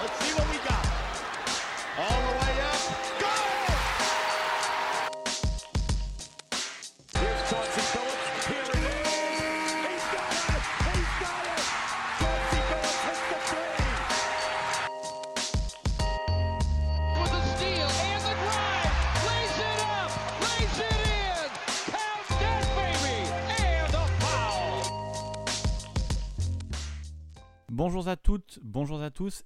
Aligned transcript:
Let's 0.00 0.18
see 0.24 0.32
what 0.32 0.49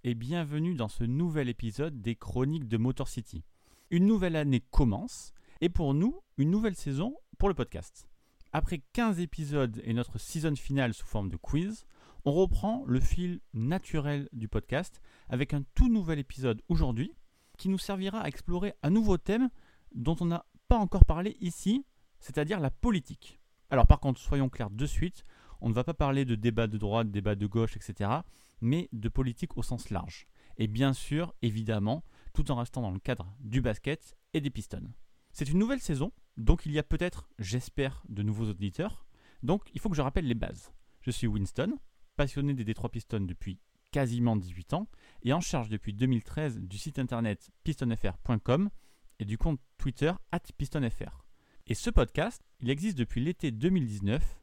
et 0.04 0.14
bienvenue 0.14 0.76
dans 0.76 0.86
ce 0.86 1.02
nouvel 1.02 1.48
épisode 1.48 2.00
des 2.00 2.14
Chroniques 2.14 2.68
de 2.68 2.76
Motor 2.76 3.08
City. 3.08 3.42
Une 3.90 4.06
nouvelle 4.06 4.36
année 4.36 4.60
commence 4.60 5.32
et 5.60 5.68
pour 5.68 5.94
nous, 5.94 6.20
une 6.38 6.52
nouvelle 6.52 6.76
saison 6.76 7.16
pour 7.38 7.48
le 7.48 7.56
podcast. 7.56 8.08
Après 8.52 8.84
15 8.92 9.18
épisodes 9.18 9.80
et 9.82 9.92
notre 9.92 10.18
season 10.18 10.54
finale 10.54 10.94
sous 10.94 11.06
forme 11.06 11.28
de 11.28 11.36
quiz, 11.36 11.86
on 12.24 12.30
reprend 12.30 12.84
le 12.86 13.00
fil 13.00 13.40
naturel 13.52 14.28
du 14.32 14.46
podcast 14.46 15.02
avec 15.28 15.54
un 15.54 15.64
tout 15.74 15.88
nouvel 15.88 16.20
épisode 16.20 16.62
aujourd'hui 16.68 17.12
qui 17.58 17.68
nous 17.68 17.78
servira 17.78 18.20
à 18.20 18.28
explorer 18.28 18.74
un 18.84 18.90
nouveau 18.90 19.18
thème 19.18 19.50
dont 19.92 20.16
on 20.20 20.26
n'a 20.26 20.46
pas 20.68 20.78
encore 20.78 21.04
parlé 21.04 21.36
ici, 21.40 21.84
c'est-à-dire 22.20 22.60
la 22.60 22.70
politique. 22.70 23.40
Alors 23.70 23.88
par 23.88 23.98
contre, 23.98 24.20
soyons 24.20 24.48
clairs 24.48 24.70
de 24.70 24.86
suite, 24.86 25.24
on 25.60 25.68
ne 25.68 25.74
va 25.74 25.82
pas 25.82 25.94
parler 25.94 26.24
de 26.24 26.36
débat 26.36 26.68
de 26.68 26.78
droite, 26.78 27.10
débat 27.10 27.34
de 27.34 27.46
gauche, 27.46 27.76
etc., 27.76 28.20
mais 28.64 28.88
de 28.92 29.08
politique 29.08 29.56
au 29.56 29.62
sens 29.62 29.90
large. 29.90 30.26
Et 30.56 30.66
bien 30.66 30.92
sûr, 30.92 31.34
évidemment, 31.42 32.02
tout 32.32 32.50
en 32.50 32.56
restant 32.56 32.82
dans 32.82 32.90
le 32.90 32.98
cadre 32.98 33.36
du 33.40 33.60
basket 33.60 34.16
et 34.32 34.40
des 34.40 34.50
pistons. 34.50 34.92
C'est 35.32 35.48
une 35.48 35.58
nouvelle 35.58 35.80
saison, 35.80 36.12
donc 36.36 36.64
il 36.64 36.72
y 36.72 36.78
a 36.78 36.82
peut-être, 36.82 37.28
j'espère, 37.38 38.02
de 38.08 38.22
nouveaux 38.22 38.48
auditeurs. 38.48 39.04
Donc 39.42 39.68
il 39.74 39.80
faut 39.80 39.90
que 39.90 39.96
je 39.96 40.02
rappelle 40.02 40.26
les 40.26 40.34
bases. 40.34 40.72
Je 41.02 41.10
suis 41.10 41.26
Winston, 41.26 41.78
passionné 42.16 42.54
des 42.54 42.64
Détroit 42.64 42.90
Pistons 42.90 43.20
depuis 43.20 43.60
quasiment 43.92 44.36
18 44.36 44.74
ans, 44.74 44.88
et 45.22 45.32
en 45.32 45.40
charge 45.40 45.68
depuis 45.68 45.92
2013 45.92 46.60
du 46.60 46.78
site 46.78 46.98
internet 46.98 47.50
pistonfr.com 47.62 48.70
et 49.18 49.24
du 49.24 49.38
compte 49.38 49.60
Twitter 49.76 50.12
pistonfr. 50.56 51.24
Et 51.66 51.74
ce 51.74 51.90
podcast, 51.90 52.42
il 52.60 52.70
existe 52.70 52.98
depuis 52.98 53.22
l'été 53.22 53.50
2019 53.50 54.40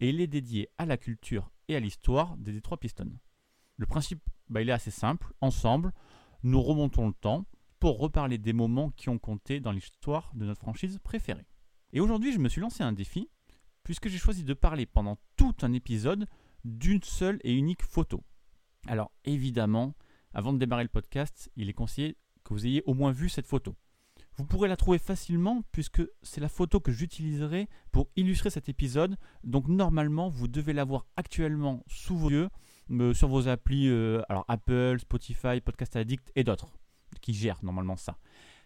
et 0.00 0.10
il 0.10 0.20
est 0.20 0.26
dédié 0.26 0.68
à 0.78 0.86
la 0.86 0.96
culture 0.96 1.50
et 1.68 1.76
à 1.76 1.80
l'histoire 1.80 2.36
des 2.36 2.52
Détroit 2.52 2.78
Pistons. 2.78 3.12
Le 3.76 3.86
principe, 3.86 4.22
bah, 4.48 4.62
il 4.62 4.68
est 4.68 4.72
assez 4.72 4.90
simple. 4.90 5.32
Ensemble, 5.40 5.92
nous 6.42 6.62
remontons 6.62 7.08
le 7.08 7.14
temps 7.14 7.44
pour 7.80 7.98
reparler 7.98 8.38
des 8.38 8.52
moments 8.52 8.90
qui 8.90 9.08
ont 9.08 9.18
compté 9.18 9.60
dans 9.60 9.72
l'histoire 9.72 10.30
de 10.34 10.46
notre 10.46 10.60
franchise 10.60 10.98
préférée. 11.02 11.46
Et 11.92 12.00
aujourd'hui, 12.00 12.32
je 12.32 12.38
me 12.38 12.48
suis 12.48 12.60
lancé 12.60 12.82
un 12.82 12.92
défi, 12.92 13.28
puisque 13.82 14.08
j'ai 14.08 14.18
choisi 14.18 14.44
de 14.44 14.54
parler 14.54 14.86
pendant 14.86 15.18
tout 15.36 15.54
un 15.62 15.72
épisode 15.72 16.26
d'une 16.64 17.02
seule 17.02 17.38
et 17.44 17.52
unique 17.52 17.82
photo. 17.82 18.24
Alors 18.86 19.12
évidemment, 19.24 19.94
avant 20.32 20.52
de 20.52 20.58
démarrer 20.58 20.82
le 20.82 20.88
podcast, 20.88 21.50
il 21.56 21.68
est 21.68 21.74
conseillé 21.74 22.16
que 22.42 22.54
vous 22.54 22.66
ayez 22.66 22.82
au 22.86 22.94
moins 22.94 23.12
vu 23.12 23.28
cette 23.28 23.46
photo. 23.46 23.76
Vous 24.36 24.44
pourrez 24.44 24.68
la 24.68 24.76
trouver 24.76 24.98
facilement 24.98 25.62
puisque 25.70 26.02
c'est 26.22 26.40
la 26.40 26.48
photo 26.48 26.80
que 26.80 26.90
j'utiliserai 26.90 27.68
pour 27.92 28.08
illustrer 28.16 28.50
cet 28.50 28.68
épisode. 28.68 29.16
Donc 29.44 29.68
normalement, 29.68 30.28
vous 30.28 30.48
devez 30.48 30.72
l'avoir 30.72 31.06
actuellement 31.16 31.84
sous 31.86 32.16
vos 32.16 32.30
yeux 32.30 32.48
sur 33.14 33.28
vos 33.28 33.48
applis 33.48 33.88
euh, 33.88 34.22
alors 34.28 34.44
Apple, 34.48 34.98
Spotify, 35.00 35.60
Podcast 35.60 35.96
Addict 35.96 36.30
et 36.36 36.44
d'autres 36.44 36.76
qui 37.20 37.34
gèrent 37.34 37.62
normalement 37.62 37.96
ça. 37.96 38.18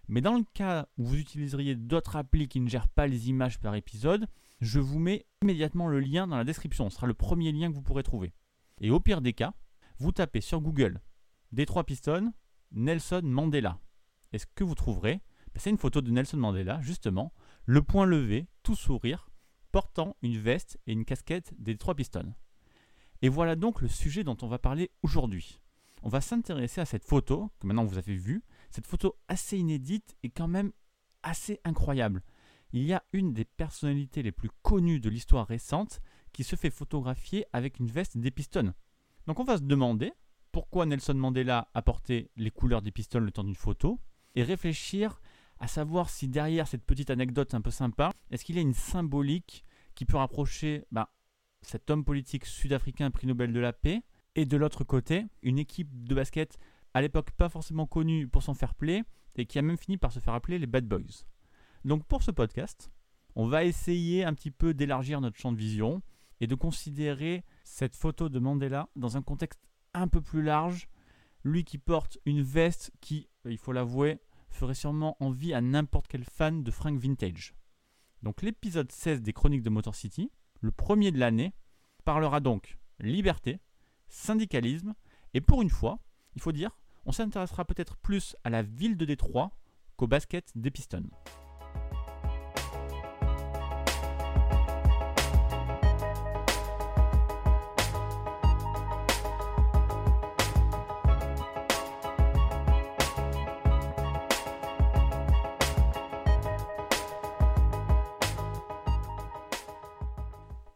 Mais 0.08 0.20
dans 0.20 0.34
le 0.34 0.44
cas 0.54 0.88
où 0.96 1.04
vous 1.04 1.16
utiliseriez 1.16 1.76
d'autres 1.76 2.16
applis 2.16 2.48
qui 2.48 2.60
ne 2.60 2.68
gèrent 2.68 2.88
pas 2.88 3.06
les 3.06 3.28
images 3.28 3.58
par 3.60 3.74
épisode, 3.74 4.26
je 4.60 4.80
vous 4.80 4.98
mets 4.98 5.26
immédiatement 5.42 5.86
le 5.86 6.00
lien 6.00 6.26
dans 6.26 6.36
la 6.36 6.44
description. 6.44 6.88
Ce 6.88 6.96
sera 6.96 7.06
le 7.06 7.14
premier 7.14 7.52
lien 7.52 7.68
que 7.68 7.74
vous 7.74 7.82
pourrez 7.82 8.02
trouver. 8.02 8.32
Et 8.80 8.90
au 8.90 9.00
pire 9.00 9.20
des 9.20 9.34
cas, 9.34 9.52
vous 9.98 10.12
tapez 10.12 10.40
sur 10.40 10.60
Google 10.60 11.00
Détroit 11.52 11.84
Pistons, 11.84 12.32
Nelson 12.72 13.20
Mandela. 13.24 13.78
Et 14.32 14.38
ce 14.38 14.46
que 14.54 14.64
vous 14.64 14.74
trouverez, 14.74 15.20
ben, 15.54 15.60
c'est 15.60 15.70
une 15.70 15.78
photo 15.78 16.00
de 16.00 16.10
Nelson 16.10 16.36
Mandela, 16.36 16.80
justement, 16.82 17.32
le 17.64 17.82
poing 17.82 18.06
levé, 18.06 18.46
tout 18.62 18.74
sourire, 18.74 19.30
portant 19.72 20.16
une 20.22 20.38
veste 20.38 20.78
et 20.86 20.92
une 20.92 21.04
casquette 21.04 21.52
des 21.58 21.74
Détroit 21.74 21.94
Pistons. 21.94 22.34
Et 23.22 23.28
voilà 23.28 23.56
donc 23.56 23.80
le 23.80 23.88
sujet 23.88 24.24
dont 24.24 24.36
on 24.42 24.48
va 24.48 24.58
parler 24.58 24.90
aujourd'hui. 25.02 25.60
On 26.02 26.08
va 26.08 26.20
s'intéresser 26.20 26.80
à 26.80 26.84
cette 26.84 27.04
photo, 27.04 27.50
que 27.58 27.66
maintenant 27.66 27.84
vous 27.84 27.98
avez 27.98 28.14
vue, 28.14 28.44
cette 28.70 28.86
photo 28.86 29.16
assez 29.26 29.58
inédite 29.58 30.16
et 30.22 30.30
quand 30.30 30.48
même 30.48 30.72
assez 31.22 31.60
incroyable. 31.64 32.22
Il 32.72 32.84
y 32.84 32.92
a 32.92 33.02
une 33.12 33.32
des 33.32 33.44
personnalités 33.44 34.22
les 34.22 34.32
plus 34.32 34.50
connues 34.62 35.00
de 35.00 35.10
l'histoire 35.10 35.46
récente 35.46 36.00
qui 36.32 36.44
se 36.44 36.54
fait 36.54 36.70
photographier 36.70 37.46
avec 37.52 37.78
une 37.78 37.90
veste 37.90 38.18
des 38.18 38.30
Pistons. 38.30 38.74
Donc 39.26 39.40
on 39.40 39.44
va 39.44 39.56
se 39.56 39.62
demander 39.62 40.12
pourquoi 40.52 40.86
Nelson 40.86 41.14
Mandela 41.14 41.68
a 41.74 41.82
porté 41.82 42.30
les 42.36 42.50
couleurs 42.50 42.82
des 42.82 42.92
Pistons 42.92 43.20
le 43.20 43.32
temps 43.32 43.44
d'une 43.44 43.54
photo 43.54 43.98
et 44.34 44.42
réfléchir 44.42 45.20
à 45.58 45.66
savoir 45.66 46.08
si 46.08 46.28
derrière 46.28 46.68
cette 46.68 46.84
petite 46.84 47.10
anecdote 47.10 47.54
un 47.54 47.60
peu 47.60 47.70
sympa, 47.70 48.12
est-ce 48.30 48.44
qu'il 48.44 48.54
y 48.54 48.58
a 48.58 48.62
une 48.62 48.74
symbolique 48.74 49.64
qui 49.94 50.04
peut 50.04 50.16
rapprocher 50.16 50.84
ben, 50.92 51.08
cet 51.62 51.90
homme 51.90 52.04
politique 52.04 52.46
sud-africain 52.46 53.10
prix 53.10 53.26
Nobel 53.26 53.52
de 53.52 53.60
la 53.60 53.72
paix 53.72 54.02
et 54.34 54.44
de 54.46 54.56
l'autre 54.56 54.84
côté, 54.84 55.26
une 55.42 55.58
équipe 55.58 56.04
de 56.04 56.14
basket 56.14 56.58
à 56.94 57.00
l'époque 57.00 57.30
pas 57.32 57.48
forcément 57.48 57.86
connue 57.86 58.28
pour 58.28 58.42
son 58.42 58.54
fair 58.54 58.74
play 58.74 59.02
et 59.36 59.46
qui 59.46 59.58
a 59.58 59.62
même 59.62 59.76
fini 59.76 59.96
par 59.98 60.12
se 60.12 60.20
faire 60.20 60.34
appeler 60.34 60.58
les 60.58 60.66
Bad 60.66 60.86
Boys. 60.86 61.24
Donc 61.84 62.04
pour 62.06 62.22
ce 62.22 62.30
podcast, 62.30 62.90
on 63.34 63.46
va 63.46 63.64
essayer 63.64 64.24
un 64.24 64.34
petit 64.34 64.50
peu 64.50 64.74
d'élargir 64.74 65.20
notre 65.20 65.38
champ 65.38 65.52
de 65.52 65.58
vision 65.58 66.02
et 66.40 66.46
de 66.46 66.54
considérer 66.54 67.44
cette 67.64 67.96
photo 67.96 68.28
de 68.28 68.38
Mandela 68.38 68.88
dans 68.96 69.16
un 69.16 69.22
contexte 69.22 69.60
un 69.94 70.08
peu 70.08 70.20
plus 70.20 70.42
large. 70.42 70.88
Lui 71.44 71.64
qui 71.64 71.78
porte 71.78 72.18
une 72.26 72.42
veste 72.42 72.90
qui, 73.00 73.28
il 73.44 73.58
faut 73.58 73.72
l'avouer, 73.72 74.20
ferait 74.50 74.74
sûrement 74.74 75.16
envie 75.20 75.54
à 75.54 75.60
n'importe 75.60 76.08
quel 76.08 76.24
fan 76.24 76.62
de 76.64 76.70
Frank 76.70 76.98
Vintage. 76.98 77.54
Donc 78.22 78.42
l'épisode 78.42 78.90
16 78.90 79.22
des 79.22 79.32
Chroniques 79.32 79.62
de 79.62 79.70
Motor 79.70 79.94
City, 79.94 80.32
le 80.60 80.70
premier 80.70 81.10
de 81.10 81.18
l'année, 81.18 81.54
parlera 82.04 82.40
donc 82.40 82.78
liberté, 83.00 83.60
syndicalisme, 84.08 84.94
et 85.34 85.40
pour 85.40 85.62
une 85.62 85.70
fois, 85.70 85.98
il 86.34 86.42
faut 86.42 86.52
dire, 86.52 86.78
on 87.04 87.12
s'intéressera 87.12 87.64
peut-être 87.64 87.96
plus 87.96 88.36
à 88.44 88.50
la 88.50 88.62
ville 88.62 88.96
de 88.96 89.04
Détroit 89.04 89.50
qu'au 89.96 90.06
basket 90.06 90.52
des 90.54 90.70
Pistons. 90.70 91.10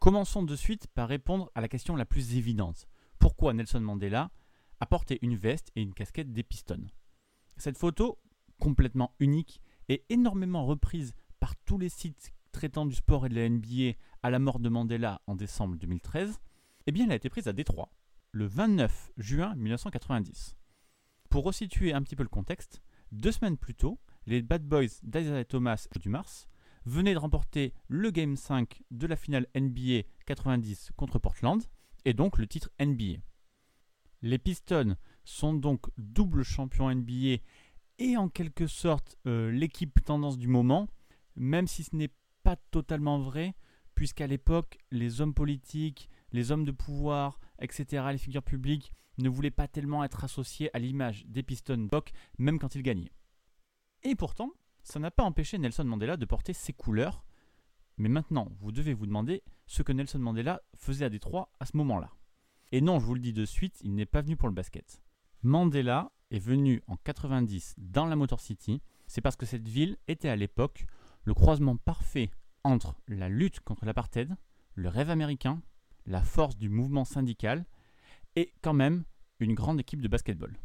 Commençons 0.03 0.43
de 0.43 0.57
suite 0.57 0.89
par 0.89 1.09
répondre 1.09 1.53
à 1.55 1.61
la 1.61 1.69
question 1.69 1.95
la 1.95 2.05
plus 2.05 2.37
évidente. 2.37 2.89
Pourquoi 3.21 3.53
Nelson 3.53 3.79
Mandela 3.79 4.33
a 4.81 4.87
porté 4.87 5.21
une 5.23 5.37
veste 5.37 5.71
et 5.77 5.81
une 5.81 5.95
casquette 5.95 6.33
des 6.33 6.43
Pistons 6.43 6.89
Cette 7.57 7.79
photo, 7.79 8.19
complètement 8.59 9.15
unique 9.21 9.63
et 9.89 10.05
énormément 10.09 10.67
reprise 10.67 11.15
par 11.39 11.55
tous 11.55 11.79
les 11.79 11.89
sites 11.89 12.33
traitant 12.51 12.85
du 12.85 12.97
sport 12.97 13.27
et 13.27 13.29
de 13.29 13.37
la 13.37 13.49
NBA 13.49 13.97
à 14.25 14.31
la 14.31 14.41
mort 14.41 14.59
de 14.59 14.69
Mandela 14.69 15.23
en 15.29 15.37
décembre 15.37 15.77
2013, 15.77 16.41
eh 16.89 16.91
bien 16.91 17.05
elle 17.05 17.13
a 17.13 17.15
été 17.15 17.31
prise 17.31 17.47
à 17.47 17.53
Détroit, 17.53 17.93
le 18.33 18.47
29 18.47 19.13
juin 19.19 19.55
1990. 19.55 20.57
Pour 21.31 21.45
resituer 21.45 21.93
un 21.93 22.03
petit 22.03 22.17
peu 22.17 22.25
le 22.25 22.29
contexte, 22.29 22.83
deux 23.13 23.31
semaines 23.31 23.57
plus 23.57 23.77
tôt, 23.77 24.01
les 24.27 24.43
Bad 24.43 24.65
Boys 24.65 24.99
d'Isaiah 25.05 25.45
Thomas 25.45 25.87
du 26.01 26.09
Mars 26.09 26.49
venaient 26.85 27.15
de 27.15 27.19
remporter 27.19 27.73
le 27.89 28.11
Game 28.11 28.37
5 28.37 28.83
de 28.91 29.07
la 29.07 29.17
finale 29.17 29.47
NBA 29.55 30.03
90 30.27 30.91
contre 30.97 31.19
Portland, 31.19 31.63
et 32.05 32.15
donc 32.15 32.39
le 32.39 32.47
titre 32.47 32.71
NBA. 32.81 33.21
Les 34.23 34.39
Pistons 34.39 34.97
sont 35.25 35.55
donc 35.55 35.87
double 35.99 36.45
champion 36.45 36.93
NBA 36.95 37.39
et 37.99 38.17
en 38.17 38.29
quelque 38.29 38.67
sorte 38.67 39.17
euh, 39.27 39.51
l'équipe 39.51 40.05
tendance 40.05 40.39
du 40.39 40.49
moment, 40.49 40.89
même 41.37 41.67
si 41.67 41.85
ce 41.85 41.95
n'est 41.95 42.13
pas 42.43 42.57
totalement 42.57 43.19
vrai, 43.19 43.55
puisqu'à 43.95 44.27
l'époque, 44.27 44.79
les 44.91 45.21
hommes 45.21 45.35
politiques, 45.35 46.09
les 46.33 46.51
hommes 46.51 46.65
de 46.65 46.73
pouvoir, 46.73 47.39
etc., 47.61 48.05
les 48.11 48.19
figures 48.19 48.43
publiques, 48.43 48.93
ne 49.19 49.29
voulaient 49.29 49.51
pas 49.51 49.69
tellement 49.69 50.03
être 50.05 50.25
associés 50.25 50.71
à 50.75 50.79
l'image 50.79 51.27
des 51.27 51.43
Pistons 51.43 51.89
Doc, 51.91 52.13
même 52.39 52.59
quand 52.59 52.75
ils 52.75 52.83
gagnaient. 52.83 53.13
Et 54.03 54.15
pourtant, 54.15 54.51
ça 54.83 54.99
n'a 54.99 55.11
pas 55.11 55.25
empêché 55.25 55.59
Nelson 55.59 55.85
Mandela 55.85 56.17
de 56.17 56.25
porter 56.25 56.53
ses 56.53 56.73
couleurs. 56.73 57.25
Mais 57.99 58.09
maintenant, 58.09 58.49
vous 58.61 58.73
devez 58.73 58.95
vous 58.95 59.07
demander 59.07 59.43
ce 59.67 59.83
que 59.83 59.93
Nelson 59.93 60.19
Mandela 60.19 60.61
faisait 60.77 61.05
à 61.05 61.11
Détroit 61.11 61.51
à 61.61 61.67
ce 61.67 61.77
moment-là. 61.77 62.11
Et 62.73 62.81
non, 62.81 62.99
je 62.99 63.05
vous 63.05 63.15
le 63.15 63.21
dis 63.21 63.33
de 63.33 63.45
suite, 63.45 63.79
il 63.83 63.95
n'est 63.95 64.07
pas 64.07 64.23
venu 64.23 64.37
pour 64.37 64.49
le 64.49 64.55
basket. 64.55 65.03
Mandela 65.43 66.11
est 66.31 66.39
venu 66.39 66.83
en 66.87 66.97
90 66.97 67.75
dans 67.77 68.07
la 68.07 68.17
Motor 68.17 68.41
City, 68.41 68.81
c'est 69.07 69.21
parce 69.21 69.37
que 69.37 69.45
cette 69.45 69.69
ville 69.69 69.99
était 70.09 70.31
à 70.31 70.37
l'époque 70.37 70.87
le 71.25 71.35
croisement 71.35 71.77
parfait 71.77 72.31
entre 72.65 72.97
la 73.09 73.29
lutte 73.29 73.61
contre 73.61 73.85
l'apartheid, 73.85 74.35
le 74.75 74.89
rêve 74.89 75.11
américain, 75.11 75.61
la 76.07 76.23
force 76.23 76.57
du 76.57 76.69
mouvement 76.69 77.05
syndical 77.05 77.67
et 78.37 78.55
quand 78.63 78.73
même 78.73 79.05
une 79.39 79.55
grande 79.55 79.81
équipe 79.81 80.01
de 80.01 80.09
basketball. 80.09 80.57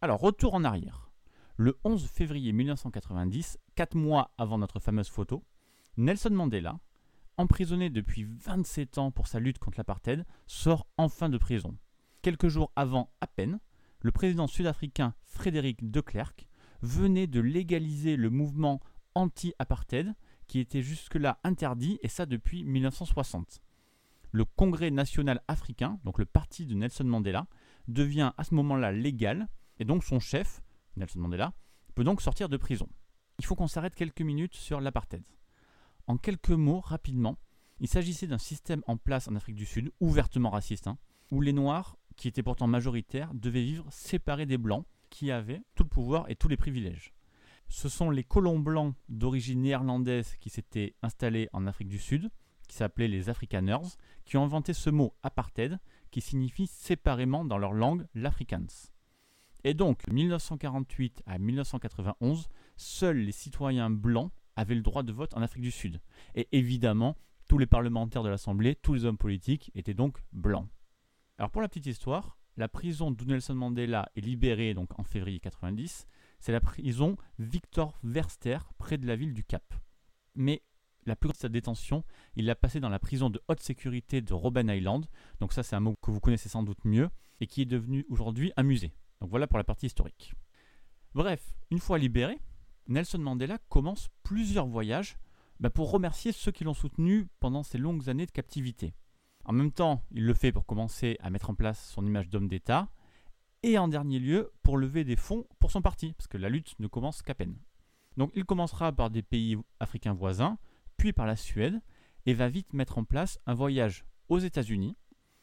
Alors 0.00 0.20
retour 0.20 0.54
en 0.54 0.64
arrière. 0.64 1.11
Le 1.62 1.78
11 1.84 2.08
février 2.08 2.50
1990, 2.50 3.56
quatre 3.76 3.96
mois 3.96 4.34
avant 4.36 4.58
notre 4.58 4.80
fameuse 4.80 5.08
photo, 5.08 5.44
Nelson 5.96 6.30
Mandela, 6.30 6.80
emprisonné 7.36 7.88
depuis 7.88 8.24
27 8.24 8.98
ans 8.98 9.12
pour 9.12 9.28
sa 9.28 9.38
lutte 9.38 9.60
contre 9.60 9.78
l'apartheid, 9.78 10.24
sort 10.48 10.88
enfin 10.96 11.28
de 11.28 11.38
prison. 11.38 11.76
Quelques 12.20 12.48
jours 12.48 12.72
avant 12.74 13.12
à 13.20 13.28
peine, 13.28 13.60
le 14.00 14.10
président 14.10 14.48
sud-africain 14.48 15.14
Frédéric 15.22 15.88
de 15.88 16.00
Klerk 16.00 16.48
venait 16.80 17.28
de 17.28 17.38
légaliser 17.38 18.16
le 18.16 18.28
mouvement 18.28 18.80
anti-apartheid 19.14 20.16
qui 20.48 20.58
était 20.58 20.82
jusque-là 20.82 21.38
interdit, 21.44 22.00
et 22.02 22.08
ça 22.08 22.26
depuis 22.26 22.64
1960. 22.64 23.62
Le 24.32 24.44
Congrès 24.44 24.90
national 24.90 25.40
africain, 25.46 26.00
donc 26.02 26.18
le 26.18 26.26
parti 26.26 26.66
de 26.66 26.74
Nelson 26.74 27.04
Mandela, 27.04 27.46
devient 27.86 28.32
à 28.36 28.42
ce 28.42 28.52
moment-là 28.56 28.90
légal, 28.90 29.46
et 29.78 29.84
donc 29.84 30.02
son 30.02 30.18
chef, 30.18 30.60
Nelson 30.96 31.20
Mandela, 31.20 31.52
peut 31.94 32.04
donc 32.04 32.22
sortir 32.22 32.48
de 32.48 32.56
prison. 32.56 32.88
Il 33.38 33.44
faut 33.44 33.54
qu'on 33.54 33.68
s'arrête 33.68 33.94
quelques 33.94 34.22
minutes 34.22 34.54
sur 34.54 34.80
l'apartheid. 34.80 35.24
En 36.06 36.16
quelques 36.16 36.50
mots, 36.50 36.80
rapidement, 36.80 37.38
il 37.80 37.88
s'agissait 37.88 38.26
d'un 38.26 38.38
système 38.38 38.82
en 38.86 38.96
place 38.96 39.28
en 39.28 39.36
Afrique 39.36 39.56
du 39.56 39.66
Sud, 39.66 39.92
ouvertement 40.00 40.50
raciste, 40.50 40.86
hein, 40.86 40.98
où 41.30 41.40
les 41.40 41.52
Noirs 41.52 41.96
qui 42.16 42.28
étaient 42.28 42.42
pourtant 42.42 42.66
majoritaires, 42.66 43.32
devaient 43.34 43.62
vivre 43.62 43.86
séparés 43.90 44.46
des 44.46 44.58
Blancs, 44.58 44.86
qui 45.10 45.30
avaient 45.30 45.62
tout 45.74 45.82
le 45.82 45.88
pouvoir 45.88 46.28
et 46.30 46.36
tous 46.36 46.48
les 46.48 46.56
privilèges. 46.56 47.12
Ce 47.68 47.88
sont 47.88 48.10
les 48.10 48.24
colons 48.24 48.58
blancs 48.58 48.94
d'origine 49.08 49.62
néerlandaise 49.62 50.36
qui 50.40 50.50
s'étaient 50.50 50.94
installés 51.02 51.48
en 51.52 51.66
Afrique 51.66 51.88
du 51.88 51.98
Sud, 51.98 52.30
qui 52.68 52.76
s'appelaient 52.76 53.08
les 53.08 53.28
Afrikaners, 53.28 53.96
qui 54.24 54.36
ont 54.36 54.44
inventé 54.44 54.72
ce 54.72 54.90
mot 54.90 55.14
apartheid, 55.22 55.78
qui 56.10 56.20
signifie 56.20 56.66
séparément 56.66 57.44
dans 57.44 57.58
leur 57.58 57.72
langue 57.72 58.06
l'Afrikaans. 58.14 58.91
Et 59.64 59.74
donc, 59.74 60.06
1948 60.08 61.22
à 61.26 61.38
1991, 61.38 62.48
seuls 62.76 63.18
les 63.18 63.32
citoyens 63.32 63.90
blancs 63.90 64.32
avaient 64.56 64.74
le 64.74 64.82
droit 64.82 65.02
de 65.02 65.12
vote 65.12 65.34
en 65.36 65.42
Afrique 65.42 65.62
du 65.62 65.70
Sud. 65.70 66.00
Et 66.34 66.48
évidemment, 66.52 67.16
tous 67.48 67.58
les 67.58 67.66
parlementaires 67.66 68.22
de 68.22 68.28
l'Assemblée, 68.28 68.74
tous 68.74 68.94
les 68.94 69.04
hommes 69.04 69.18
politiques 69.18 69.70
étaient 69.74 69.94
donc 69.94 70.18
blancs. 70.32 70.68
Alors 71.38 71.50
pour 71.50 71.62
la 71.62 71.68
petite 71.68 71.86
histoire, 71.86 72.38
la 72.56 72.68
prison 72.68 73.10
d'où 73.10 73.24
Nelson 73.24 73.54
Mandela 73.54 74.10
est 74.14 74.20
libéré 74.20 74.74
donc 74.74 74.98
en 74.98 75.04
février 75.04 75.40
90, 75.40 76.06
c'est 76.38 76.52
la 76.52 76.60
prison 76.60 77.16
Victor 77.38 77.98
Verster 78.02 78.58
près 78.78 78.98
de 78.98 79.06
la 79.06 79.16
ville 79.16 79.32
du 79.32 79.44
Cap. 79.44 79.74
Mais 80.34 80.62
la 81.06 81.16
plus 81.16 81.28
grande 81.28 81.36
de 81.36 81.40
sa 81.40 81.48
détention, 81.48 82.04
il 82.36 82.44
l'a 82.46 82.54
passé 82.54 82.78
dans 82.78 82.88
la 82.88 82.98
prison 82.98 83.30
de 83.30 83.40
haute 83.48 83.60
sécurité 83.60 84.20
de 84.20 84.34
Robben 84.34 84.68
Island. 84.68 85.06
Donc 85.40 85.52
ça 85.52 85.62
c'est 85.62 85.76
un 85.76 85.80
mot 85.80 85.96
que 86.00 86.10
vous 86.10 86.20
connaissez 86.20 86.48
sans 86.48 86.62
doute 86.62 86.84
mieux 86.84 87.08
et 87.40 87.46
qui 87.46 87.62
est 87.62 87.66
devenu 87.66 88.06
aujourd'hui 88.08 88.52
un 88.56 88.62
musée. 88.62 88.92
Donc 89.22 89.30
voilà 89.30 89.46
pour 89.46 89.56
la 89.56 89.62
partie 89.62 89.86
historique. 89.86 90.34
Bref, 91.14 91.54
une 91.70 91.78
fois 91.78 91.96
libéré, 91.96 92.40
Nelson 92.88 93.20
Mandela 93.20 93.58
commence 93.68 94.08
plusieurs 94.24 94.66
voyages 94.66 95.16
bah, 95.60 95.70
pour 95.70 95.92
remercier 95.92 96.32
ceux 96.32 96.50
qui 96.50 96.64
l'ont 96.64 96.74
soutenu 96.74 97.28
pendant 97.38 97.62
ces 97.62 97.78
longues 97.78 98.10
années 98.10 98.26
de 98.26 98.32
captivité. 98.32 98.94
En 99.44 99.52
même 99.52 99.70
temps, 99.70 100.02
il 100.10 100.26
le 100.26 100.34
fait 100.34 100.50
pour 100.50 100.66
commencer 100.66 101.18
à 101.20 101.30
mettre 101.30 101.50
en 101.50 101.54
place 101.54 101.88
son 101.88 102.04
image 102.04 102.30
d'homme 102.30 102.48
d'État, 102.48 102.88
et 103.62 103.78
en 103.78 103.86
dernier 103.86 104.18
lieu, 104.18 104.50
pour 104.64 104.76
lever 104.76 105.04
des 105.04 105.14
fonds 105.14 105.46
pour 105.60 105.70
son 105.70 105.82
parti, 105.82 106.14
parce 106.14 106.26
que 106.26 106.36
la 106.36 106.48
lutte 106.48 106.74
ne 106.80 106.88
commence 106.88 107.22
qu'à 107.22 107.36
peine. 107.36 107.56
Donc 108.16 108.32
il 108.34 108.44
commencera 108.44 108.90
par 108.90 109.08
des 109.08 109.22
pays 109.22 109.56
africains 109.78 110.14
voisins, 110.14 110.58
puis 110.96 111.12
par 111.12 111.26
la 111.26 111.36
Suède, 111.36 111.80
et 112.26 112.34
va 112.34 112.48
vite 112.48 112.72
mettre 112.72 112.98
en 112.98 113.04
place 113.04 113.38
un 113.46 113.54
voyage 113.54 114.04
aux 114.28 114.40
États-Unis, 114.40 114.96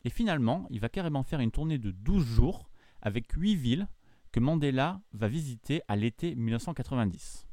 et 0.03 0.09
finalement, 0.09 0.67
il 0.69 0.81
va 0.81 0.89
carrément 0.89 1.23
faire 1.23 1.39
une 1.39 1.51
tournée 1.51 1.77
de 1.77 1.91
12 1.91 2.25
jours 2.25 2.68
avec 3.01 3.31
8 3.31 3.55
villes 3.55 3.87
que 4.31 4.39
Mandela 4.39 5.01
va 5.13 5.27
visiter 5.27 5.81
à 5.87 5.95
l'été 5.95 6.35
1990. 6.35 7.47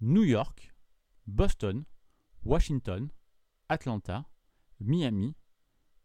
New 0.00 0.24
York, 0.24 0.74
Boston, 1.26 1.84
Washington, 2.44 3.08
Atlanta, 3.68 4.28
Miami, 4.80 5.34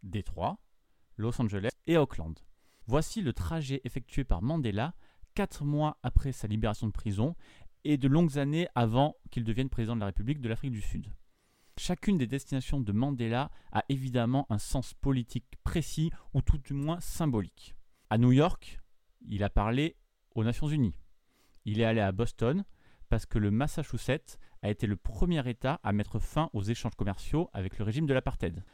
Détroit, 0.01 0.59
Los 1.17 1.39
Angeles 1.41 1.69
et 1.87 1.97
Auckland. 1.97 2.39
Voici 2.87 3.21
le 3.21 3.33
trajet 3.33 3.81
effectué 3.83 4.23
par 4.23 4.41
Mandela 4.41 4.95
quatre 5.35 5.63
mois 5.63 5.97
après 6.03 6.31
sa 6.31 6.47
libération 6.47 6.87
de 6.87 6.91
prison 6.91 7.35
et 7.83 7.97
de 7.97 8.07
longues 8.07 8.37
années 8.37 8.67
avant 8.75 9.15
qu'il 9.29 9.43
devienne 9.43 9.69
président 9.69 9.95
de 9.95 10.01
la 10.01 10.07
République 10.07 10.41
de 10.41 10.49
l'Afrique 10.49 10.71
du 10.71 10.81
Sud. 10.81 11.13
Chacune 11.77 12.17
des 12.17 12.27
destinations 12.27 12.79
de 12.79 12.91
Mandela 12.91 13.49
a 13.71 13.83
évidemment 13.89 14.45
un 14.49 14.57
sens 14.57 14.93
politique 14.93 15.57
précis 15.63 16.11
ou 16.33 16.41
tout 16.41 16.57
du 16.57 16.73
moins 16.73 16.99
symbolique. 16.99 17.75
À 18.11 18.17
New 18.17 18.33
York, 18.33 18.81
il 19.29 19.41
a 19.41 19.49
parlé 19.49 19.95
aux 20.35 20.43
Nations 20.43 20.67
Unies. 20.67 20.97
Il 21.63 21.79
est 21.79 21.85
allé 21.85 22.01
à 22.01 22.11
Boston 22.11 22.65
parce 23.07 23.25
que 23.25 23.39
le 23.39 23.51
Massachusetts 23.51 24.37
a 24.61 24.69
été 24.69 24.85
le 24.85 24.97
premier 24.97 25.49
État 25.49 25.79
à 25.81 25.93
mettre 25.93 26.19
fin 26.19 26.49
aux 26.51 26.61
échanges 26.61 26.95
commerciaux 26.95 27.49
avec 27.53 27.77
le 27.77 27.85
régime 27.85 28.07
de 28.07 28.13
l'apartheid. 28.13 28.65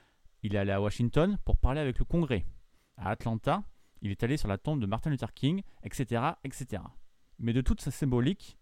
Il 0.42 0.56
est 0.56 0.58
allé 0.58 0.72
à 0.72 0.82
Washington 0.82 1.38
pour 1.46 1.58
parler 1.58 1.80
avec 1.80 2.00
le 2.00 2.06
Congrès. 2.06 2.48
À 2.96 3.12
Atlanta, 3.12 3.62
il 4.02 4.10
est 4.10 4.24
allé 4.24 4.38
sur 4.38 4.48
la 4.48 4.58
tombe 4.58 4.82
de 4.82 4.88
Martin 4.88 5.12
Luther 5.12 5.32
King, 5.36 5.62
etc. 5.84 6.32
etc. 6.44 6.82
Mais 7.38 7.54
de 7.54 7.62
toute 7.62 7.82
sa 7.82 7.92
symbolique, 7.92 8.58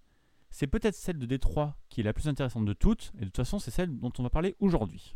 c'est 0.50 0.68
peut-être 0.68 0.96
celle 0.96 1.20
de 1.20 1.26
Détroit 1.26 1.78
qui 1.88 2.02
est 2.02 2.04
la 2.04 2.12
plus 2.12 2.28
intéressante 2.28 2.66
de 2.66 2.74
toutes, 2.74 3.14
et 3.16 3.20
de 3.20 3.26
toute 3.28 3.38
façon 3.38 3.60
c'est 3.60 3.72
celle 3.72 3.98
dont 3.98 4.12
on 4.18 4.24
va 4.24 4.30
parler 4.30 4.58
aujourd'hui. 4.60 5.16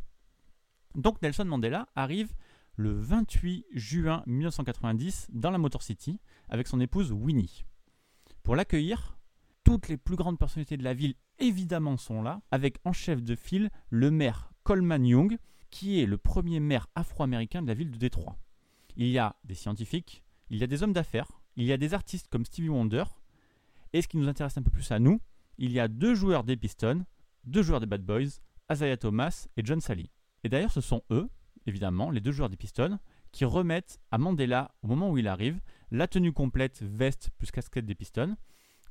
Donc 0.95 1.21
Nelson 1.21 1.43
Mandela 1.43 1.89
arrive 1.95 2.33
le 2.79 2.93
28 2.93 3.65
juin 3.73 4.23
1990 4.25 5.27
dans 5.33 5.51
la 5.51 5.57
Motor 5.57 5.83
City 5.83 6.17
avec 6.47 6.65
son 6.65 6.79
épouse 6.79 7.11
Winnie. 7.11 7.65
Pour 8.41 8.55
l'accueillir, 8.55 9.19
toutes 9.65 9.89
les 9.89 9.97
plus 9.97 10.15
grandes 10.15 10.39
personnalités 10.39 10.77
de 10.77 10.85
la 10.85 10.93
ville 10.93 11.15
évidemment 11.39 11.97
sont 11.97 12.21
là, 12.21 12.41
avec 12.51 12.77
en 12.85 12.93
chef 12.93 13.21
de 13.21 13.35
file 13.35 13.69
le 13.89 14.11
maire 14.11 14.53
Coleman 14.63 15.05
Young, 15.05 15.37
qui 15.71 15.99
est 15.99 16.05
le 16.05 16.17
premier 16.17 16.61
maire 16.61 16.87
afro-américain 16.95 17.61
de 17.61 17.67
la 17.67 17.73
ville 17.73 17.91
de 17.91 17.97
Détroit. 17.97 18.37
Il 18.95 19.07
y 19.07 19.19
a 19.19 19.35
des 19.43 19.55
scientifiques, 19.55 20.23
il 20.49 20.57
y 20.57 20.63
a 20.63 20.67
des 20.67 20.81
hommes 20.81 20.93
d'affaires, 20.93 21.41
il 21.57 21.65
y 21.65 21.73
a 21.73 21.77
des 21.77 21.93
artistes 21.93 22.29
comme 22.29 22.45
Stevie 22.45 22.69
Wonder, 22.69 23.03
et 23.91 24.01
ce 24.01 24.07
qui 24.07 24.15
nous 24.15 24.29
intéresse 24.29 24.57
un 24.57 24.63
peu 24.63 24.71
plus 24.71 24.89
à 24.93 24.99
nous, 24.99 25.19
il 25.57 25.73
y 25.73 25.81
a 25.81 25.89
deux 25.89 26.15
joueurs 26.15 26.45
des 26.45 26.55
Pistons, 26.55 27.03
deux 27.43 27.61
joueurs 27.61 27.81
des 27.81 27.87
Bad 27.87 28.05
Boys, 28.05 28.39
Isaiah 28.71 28.95
Thomas 28.95 29.49
et 29.57 29.65
John 29.65 29.81
Sally. 29.81 30.09
Et 30.45 30.49
d'ailleurs, 30.49 30.71
ce 30.71 30.79
sont 30.79 31.03
eux, 31.11 31.29
évidemment, 31.69 32.11
les 32.11 32.19
deux 32.19 32.31
joueurs 32.31 32.49
des 32.49 32.57
Pistons, 32.57 32.99
qui 33.31 33.45
remettent 33.45 33.99
à 34.11 34.17
Mandela, 34.17 34.71
au 34.81 34.87
moment 34.87 35.09
où 35.09 35.17
il 35.17 35.27
arrive, 35.27 35.61
la 35.91 36.07
tenue 36.07 36.33
complète 36.33 36.81
veste 36.81 37.29
plus 37.37 37.51
casquette 37.51 37.85
des 37.85 37.95
Pistons, 37.95 38.35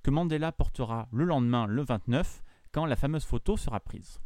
que 0.02 0.10
Mandela 0.10 0.52
portera 0.52 1.08
le 1.12 1.24
lendemain, 1.24 1.66
le 1.66 1.82
29, 1.82 2.42
quand 2.72 2.86
la 2.86 2.96
fameuse 2.96 3.24
photo 3.24 3.56
sera 3.56 3.80
prise. 3.80 4.20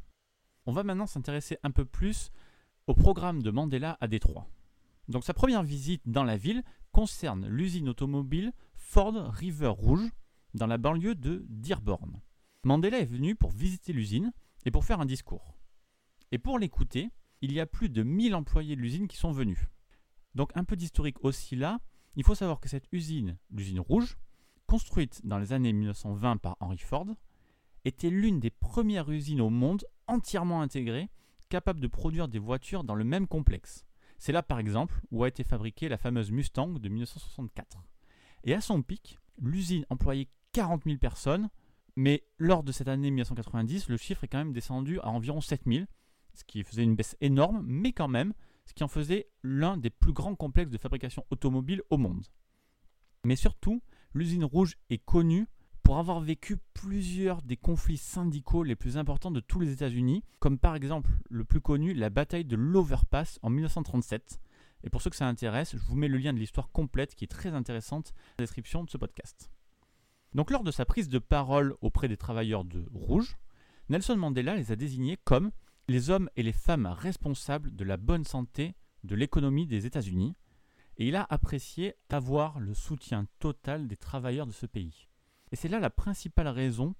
On 0.66 0.72
va 0.72 0.84
maintenant 0.84 1.06
s'intéresser 1.06 1.58
un 1.62 1.70
peu 1.70 1.84
plus 1.84 2.30
au 2.86 2.94
programme 2.94 3.42
de 3.42 3.50
Mandela 3.50 3.96
à 4.00 4.06
Détroit. 4.06 4.46
Donc 5.08 5.24
sa 5.24 5.34
première 5.34 5.62
visite 5.62 6.02
dans 6.06 6.24
la 6.24 6.36
ville 6.36 6.62
concerne 6.92 7.48
l'usine 7.48 7.88
automobile 7.88 8.52
Ford 8.74 9.14
River 9.32 9.68
Rouge 9.68 10.10
dans 10.54 10.66
la 10.66 10.78
banlieue 10.78 11.14
de 11.14 11.44
Dearborn. 11.48 12.20
Mandela 12.64 13.00
est 13.00 13.06
venu 13.06 13.34
pour 13.34 13.50
visiter 13.50 13.92
l'usine 13.92 14.32
et 14.64 14.70
pour 14.70 14.84
faire 14.84 15.00
un 15.00 15.06
discours. 15.06 15.56
Et 16.30 16.38
pour 16.38 16.58
l'écouter, 16.58 17.10
il 17.42 17.52
y 17.52 17.60
a 17.60 17.66
plus 17.66 17.88
de 17.88 18.02
1000 18.02 18.34
employés 18.34 18.76
de 18.76 18.80
l'usine 18.80 19.08
qui 19.08 19.16
sont 19.16 19.32
venus. 19.32 19.58
Donc 20.34 20.50
un 20.54 20.64
peu 20.64 20.76
d'historique 20.76 21.22
aussi 21.24 21.56
là, 21.56 21.80
il 22.16 22.24
faut 22.24 22.34
savoir 22.34 22.60
que 22.60 22.68
cette 22.68 22.86
usine, 22.92 23.36
l'usine 23.50 23.80
rouge, 23.80 24.16
construite 24.66 25.20
dans 25.24 25.38
les 25.38 25.52
années 25.52 25.72
1920 25.72 26.38
par 26.38 26.56
Henry 26.60 26.78
Ford, 26.78 27.08
était 27.84 28.10
l'une 28.10 28.40
des 28.40 28.50
premières 28.50 29.10
usines 29.10 29.40
au 29.40 29.50
monde 29.50 29.84
entièrement 30.06 30.62
intégrée, 30.62 31.10
capable 31.48 31.80
de 31.80 31.88
produire 31.88 32.28
des 32.28 32.38
voitures 32.38 32.84
dans 32.84 32.94
le 32.94 33.04
même 33.04 33.26
complexe. 33.26 33.84
C'est 34.18 34.32
là 34.32 34.42
par 34.42 34.60
exemple 34.60 35.00
où 35.10 35.24
a 35.24 35.28
été 35.28 35.42
fabriquée 35.42 35.88
la 35.88 35.98
fameuse 35.98 36.30
Mustang 36.30 36.68
de 36.68 36.88
1964. 36.88 37.82
Et 38.44 38.54
à 38.54 38.60
son 38.60 38.82
pic, 38.82 39.18
l'usine 39.40 39.84
employait 39.90 40.28
40 40.52 40.84
000 40.84 40.98
personnes, 40.98 41.50
mais 41.96 42.24
lors 42.38 42.62
de 42.62 42.72
cette 42.72 42.88
année 42.88 43.10
1990, 43.10 43.88
le 43.88 43.96
chiffre 43.96 44.24
est 44.24 44.28
quand 44.28 44.38
même 44.38 44.52
descendu 44.52 45.00
à 45.00 45.08
environ 45.08 45.40
7 45.40 45.62
000, 45.66 45.84
ce 46.34 46.44
qui 46.44 46.62
faisait 46.62 46.82
une 46.82 46.96
baisse 46.96 47.16
énorme, 47.20 47.62
mais 47.64 47.92
quand 47.92 48.08
même, 48.08 48.32
ce 48.66 48.74
qui 48.74 48.84
en 48.84 48.88
faisait 48.88 49.28
l'un 49.42 49.76
des 49.76 49.90
plus 49.90 50.12
grands 50.12 50.34
complexes 50.34 50.70
de 50.70 50.78
fabrication 50.78 51.24
automobile 51.30 51.82
au 51.90 51.98
monde. 51.98 52.26
Mais 53.24 53.36
surtout, 53.36 53.82
l'usine 54.14 54.44
rouge 54.44 54.76
est 54.90 55.04
connue 55.04 55.46
pour 55.82 55.98
avoir 55.98 56.20
vécu 56.20 56.58
plusieurs 56.74 57.42
des 57.42 57.56
conflits 57.56 57.96
syndicaux 57.96 58.62
les 58.62 58.76
plus 58.76 58.96
importants 58.96 59.30
de 59.30 59.40
tous 59.40 59.60
les 59.60 59.72
États-Unis, 59.72 60.22
comme 60.38 60.58
par 60.58 60.76
exemple 60.76 61.10
le 61.28 61.44
plus 61.44 61.60
connu, 61.60 61.92
la 61.92 62.10
bataille 62.10 62.44
de 62.44 62.56
l'Overpass 62.56 63.38
en 63.42 63.50
1937, 63.50 64.40
Et 64.84 64.90
pour 64.90 65.02
ceux 65.02 65.10
que 65.10 65.16
ça 65.16 65.28
intéresse, 65.28 65.76
je 65.76 65.82
vous 65.82 65.96
mets 65.96 66.08
le 66.08 66.18
lien 66.18 66.32
de 66.32 66.38
l'histoire 66.38 66.70
complète 66.70 67.14
qui 67.14 67.24
est 67.24 67.28
très 67.28 67.50
intéressante 67.50 68.12
dans 68.12 68.34
la 68.38 68.44
description 68.44 68.84
de 68.84 68.90
ce 68.90 68.96
podcast. 68.96 69.50
Donc 70.34 70.50
lors 70.50 70.64
de 70.64 70.70
sa 70.70 70.84
prise 70.84 71.08
de 71.08 71.18
parole 71.18 71.74
auprès 71.80 72.08
des 72.08 72.16
travailleurs 72.16 72.64
de 72.64 72.84
Rouge, 72.92 73.36
Nelson 73.88 74.16
Mandela 74.16 74.56
les 74.56 74.72
a 74.72 74.76
désignés 74.76 75.18
comme 75.24 75.52
les 75.92 76.08
hommes 76.08 76.30
et 76.36 76.42
les 76.42 76.52
femmes 76.54 76.86
responsables 76.86 77.76
de 77.76 77.84
la 77.84 77.98
bonne 77.98 78.24
santé 78.24 78.74
de 79.04 79.14
l'économie 79.14 79.66
des 79.66 79.84
États-Unis, 79.84 80.34
et 80.96 81.06
il 81.06 81.16
a 81.16 81.26
apprécié 81.28 81.94
avoir 82.08 82.60
le 82.60 82.72
soutien 82.72 83.26
total 83.38 83.88
des 83.88 83.98
travailleurs 83.98 84.46
de 84.46 84.52
ce 84.52 84.64
pays. 84.64 85.06
Et 85.50 85.56
c'est 85.56 85.68
là 85.68 85.80
la 85.80 85.90
principale 85.90 86.48
raison 86.48 86.94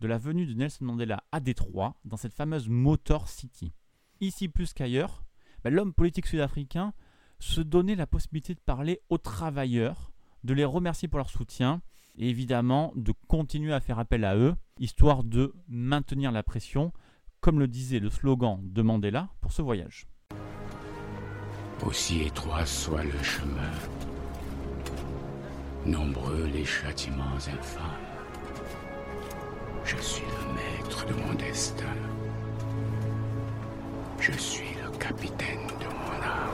de 0.00 0.06
la 0.06 0.16
venue 0.16 0.46
de 0.46 0.54
Nelson 0.54 0.84
Mandela 0.84 1.24
à 1.32 1.40
Détroit, 1.40 1.96
dans 2.04 2.16
cette 2.16 2.34
fameuse 2.34 2.68
Motor 2.68 3.28
City. 3.28 3.72
Ici 4.20 4.48
plus 4.48 4.72
qu'ailleurs, 4.72 5.24
ben, 5.64 5.74
l'homme 5.74 5.92
politique 5.92 6.26
sud-africain 6.26 6.92
se 7.40 7.60
donnait 7.60 7.96
la 7.96 8.06
possibilité 8.06 8.54
de 8.54 8.60
parler 8.60 9.00
aux 9.08 9.18
travailleurs, 9.18 10.12
de 10.44 10.54
les 10.54 10.64
remercier 10.64 11.08
pour 11.08 11.18
leur 11.18 11.30
soutien, 11.30 11.82
et 12.16 12.30
évidemment 12.30 12.92
de 12.94 13.12
continuer 13.26 13.72
à 13.72 13.80
faire 13.80 13.98
appel 13.98 14.24
à 14.24 14.36
eux, 14.36 14.54
histoire 14.78 15.24
de 15.24 15.52
maintenir 15.66 16.30
la 16.30 16.44
pression, 16.44 16.92
comme 17.46 17.60
le 17.60 17.68
disait 17.68 18.00
le 18.00 18.10
slogan 18.10 18.58
de 18.60 18.82
Mandela 18.82 19.28
pour 19.40 19.52
ce 19.52 19.62
voyage. 19.62 20.08
Aussi 21.86 22.22
étroit 22.22 22.66
soit 22.66 23.04
le 23.04 23.22
chemin, 23.22 23.70
nombreux 25.84 26.46
les 26.46 26.64
châtiments 26.64 27.36
infâmes. 27.36 28.02
Je 29.84 29.96
suis 29.98 30.24
le 30.24 30.54
maître 30.54 31.06
de 31.06 31.14
mon 31.14 31.34
destin. 31.34 31.94
Je 34.18 34.32
suis 34.32 34.74
le 34.82 34.90
capitaine 34.98 35.68
de 35.68 35.86
mon 35.86 36.20
âme. 36.24 36.50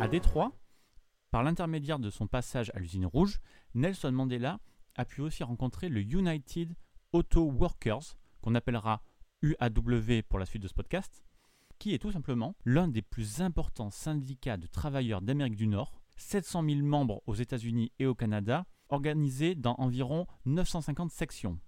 À 0.00 0.08
Détroit, 0.08 0.50
par 1.30 1.44
l'intermédiaire 1.44 2.00
de 2.00 2.10
son 2.10 2.26
passage 2.26 2.72
à 2.74 2.80
l'usine 2.80 3.06
rouge, 3.06 3.38
Nelson 3.74 4.10
Mandela 4.10 4.58
a 4.96 5.04
pu 5.04 5.20
aussi 5.20 5.44
rencontrer 5.44 5.88
le 5.88 6.00
United 6.00 6.74
Auto 7.18 7.50
Workers, 7.50 8.16
qu'on 8.42 8.54
appellera 8.54 9.02
UAW 9.42 10.22
pour 10.28 10.38
la 10.38 10.46
suite 10.46 10.62
de 10.62 10.68
ce 10.68 10.74
podcast, 10.74 11.24
qui 11.80 11.92
est 11.92 11.98
tout 11.98 12.12
simplement 12.12 12.54
l'un 12.64 12.86
des 12.86 13.02
plus 13.02 13.40
importants 13.40 13.90
syndicats 13.90 14.56
de 14.56 14.68
travailleurs 14.68 15.20
d'Amérique 15.20 15.56
du 15.56 15.66
Nord, 15.66 16.00
700 16.14 16.62
000 16.62 16.82
membres 16.82 17.20
aux 17.26 17.34
États-Unis 17.34 17.90
et 17.98 18.06
au 18.06 18.14
Canada, 18.14 18.66
organisé 18.88 19.56
dans 19.56 19.74
environ 19.78 20.28
950 20.44 21.10
sections. 21.10 21.58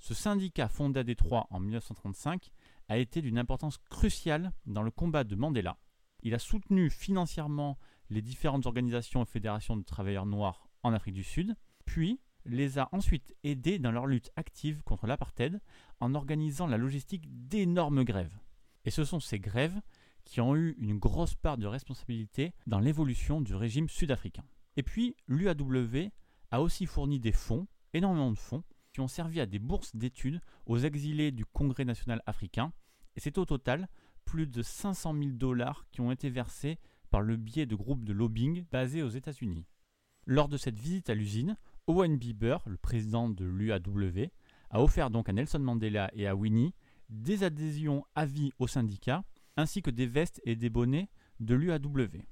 Ce 0.00 0.12
syndicat 0.12 0.66
fondé 0.66 0.98
à 0.98 1.04
Détroit 1.04 1.46
en 1.50 1.60
1935 1.60 2.50
a 2.88 2.98
été 2.98 3.22
d'une 3.22 3.38
importance 3.38 3.78
cruciale 3.78 4.50
dans 4.66 4.82
le 4.82 4.90
combat 4.90 5.22
de 5.22 5.36
Mandela. 5.36 5.78
Il 6.24 6.34
a 6.34 6.40
soutenu 6.40 6.90
financièrement 6.90 7.78
les 8.10 8.22
différentes 8.22 8.66
organisations 8.66 9.22
et 9.22 9.26
fédérations 9.26 9.76
de 9.76 9.84
travailleurs 9.84 10.26
noirs 10.26 10.68
en 10.82 10.92
Afrique 10.92 11.14
du 11.14 11.22
Sud, 11.22 11.54
puis 11.84 12.18
les 12.46 12.78
a 12.78 12.88
ensuite 12.92 13.34
aidés 13.44 13.78
dans 13.78 13.92
leur 13.92 14.06
lutte 14.06 14.30
active 14.36 14.82
contre 14.82 15.06
l'apartheid 15.06 15.60
en 16.00 16.14
organisant 16.14 16.66
la 16.66 16.76
logistique 16.76 17.26
d'énormes 17.28 18.04
grèves. 18.04 18.38
Et 18.84 18.90
ce 18.90 19.04
sont 19.04 19.20
ces 19.20 19.38
grèves 19.38 19.80
qui 20.24 20.40
ont 20.40 20.56
eu 20.56 20.76
une 20.78 20.98
grosse 20.98 21.34
part 21.34 21.58
de 21.58 21.66
responsabilité 21.66 22.52
dans 22.66 22.80
l'évolution 22.80 23.40
du 23.40 23.54
régime 23.54 23.88
sud-africain. 23.88 24.44
Et 24.76 24.82
puis, 24.82 25.16
l'UAW 25.28 26.10
a 26.50 26.60
aussi 26.60 26.86
fourni 26.86 27.20
des 27.20 27.32
fonds, 27.32 27.66
énormément 27.92 28.30
de 28.30 28.38
fonds, 28.38 28.64
qui 28.92 29.00
ont 29.00 29.08
servi 29.08 29.40
à 29.40 29.46
des 29.46 29.58
bourses 29.58 29.94
d'études 29.94 30.40
aux 30.66 30.78
exilés 30.78 31.30
du 31.30 31.44
Congrès 31.44 31.84
national 31.84 32.22
africain, 32.26 32.72
et 33.14 33.20
c'est 33.20 33.38
au 33.38 33.44
total 33.44 33.88
plus 34.24 34.46
de 34.46 34.62
500 34.62 35.14
000 35.14 35.30
dollars 35.32 35.86
qui 35.92 36.00
ont 36.00 36.10
été 36.10 36.28
versés 36.28 36.78
par 37.10 37.20
le 37.20 37.36
biais 37.36 37.66
de 37.66 37.74
groupes 37.74 38.04
de 38.04 38.12
lobbying 38.12 38.64
basés 38.70 39.02
aux 39.02 39.08
États-Unis. 39.08 39.64
Lors 40.26 40.48
de 40.48 40.56
cette 40.56 40.78
visite 40.78 41.08
à 41.08 41.14
l'usine, 41.14 41.56
Owen 41.88 42.16
Bieber, 42.16 42.62
le 42.66 42.76
président 42.76 43.28
de 43.28 43.44
l'UAW, 43.44 44.30
a 44.70 44.82
offert 44.82 45.10
donc 45.10 45.28
à 45.28 45.32
Nelson 45.32 45.60
Mandela 45.60 46.10
et 46.14 46.26
à 46.26 46.34
Winnie 46.34 46.74
des 47.08 47.44
adhésions 47.44 48.04
à 48.16 48.26
vie 48.26 48.52
au 48.58 48.66
syndicat, 48.66 49.22
ainsi 49.56 49.82
que 49.82 49.90
des 49.90 50.06
vestes 50.06 50.40
et 50.44 50.56
des 50.56 50.68
bonnets 50.68 51.08
de 51.38 51.54
l'UAW. 51.54 52.22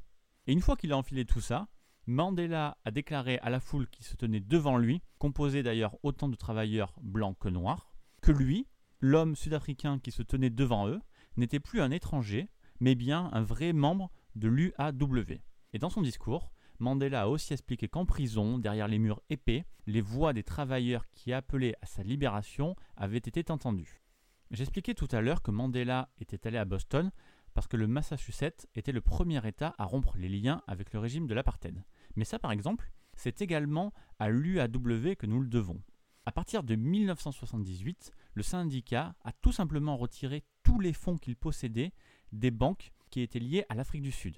Et 0.47 0.53
une 0.53 0.61
fois 0.61 0.77
qu'il 0.77 0.93
a 0.93 0.97
enfilé 0.97 1.25
tout 1.25 1.41
ça, 1.41 1.69
Mandela 2.07 2.77
a 2.85 2.91
déclaré 2.91 3.39
à 3.39 3.51
la 3.51 3.61
foule 3.61 3.89
qui 3.89 4.03
se 4.03 4.17
tenait 4.17 4.41
devant 4.41 4.77
lui, 4.77 5.01
composée 5.19 5.63
d'ailleurs 5.63 5.97
autant 6.03 6.29
de 6.29 6.37
travailleurs 6.37 6.93
blancs 7.01 7.39
que 7.39 7.49
noirs, 7.49 7.95
que 8.23 8.33
lui, 8.33 8.67
l'homme 9.01 9.37
sud-africain 9.37 10.01
qui 10.01 10.11
se 10.11 10.23
tenait 10.23 10.51
devant 10.51 10.89
eux, 10.89 11.01
n'était 11.37 11.61
plus 11.61 11.81
un 11.81 11.93
étranger, 11.93 12.51
mais 12.81 12.97
bien 12.97 13.31
un 13.33 13.43
vrai 13.43 13.73
membre 13.73 14.11
de 14.35 14.49
l'UAW. 14.49 15.39
Et 15.73 15.79
dans 15.79 15.91
son 15.91 16.03
discours, 16.03 16.51
Mandela 16.79 17.23
a 17.23 17.29
aussi 17.29 17.53
expliqué 17.53 17.89
qu'en 17.89 18.05
prison, 18.05 18.59
derrière 18.59 18.89
les 18.89 18.99
murs 18.99 19.23
épais, 19.31 19.65
les 19.87 20.01
voix 20.01 20.33
des 20.33 20.43
travailleurs 20.43 21.09
qui 21.11 21.33
appelaient 21.33 21.77
à 21.83 21.87
sa 21.87 22.03
libération 22.03 22.75
avaient 22.97 23.19
été 23.19 23.51
entendues. 23.51 24.03
J'expliquais 24.51 24.95
tout 24.95 25.09
à 25.13 25.21
l'heure 25.21 25.43
que 25.43 25.51
Mandela 25.51 26.11
était 26.19 26.47
allé 26.47 26.59
à 26.59 26.65
Boston 26.65 27.11
parce 27.55 27.69
que 27.69 27.77
le 27.77 27.87
Massachusetts 27.87 28.67
était 28.75 28.93
le 28.93 29.01
premier 29.01 29.47
État 29.47 29.75
à 29.79 29.85
rompre 29.85 30.17
les 30.17 30.29
liens 30.29 30.63
avec 30.67 30.93
le 30.93 30.99
régime 30.99 31.27
de 31.27 31.35
l'apartheid. 31.35 31.83
Mais 32.17 32.25
ça, 32.25 32.39
par 32.39 32.53
exemple, 32.53 32.91
c'est 33.15 33.41
également 33.41 33.93
à 34.19 34.29
l'UAW 34.29 35.15
que 35.17 35.27
nous 35.27 35.41
le 35.41 35.49
devons. 35.49 35.81
À 36.27 36.33
partir 36.33 36.63
de 36.63 36.75
1978, 36.75 38.13
le 38.35 38.43
syndicat 38.43 39.15
a 39.23 39.33
tout 39.33 39.53
simplement 39.53 39.97
retiré 39.97 40.43
tous 40.63 40.81
les 40.81 40.93
fonds 40.93 41.19
qu'il 41.19 41.37
possédait 41.37 41.93
des 42.33 42.51
banques 42.51 42.93
qui 43.11 43.21
étaient 43.21 43.39
liées 43.39 43.65
à 43.69 43.75
l'Afrique 43.75 44.03
du 44.03 44.11
Sud. 44.11 44.37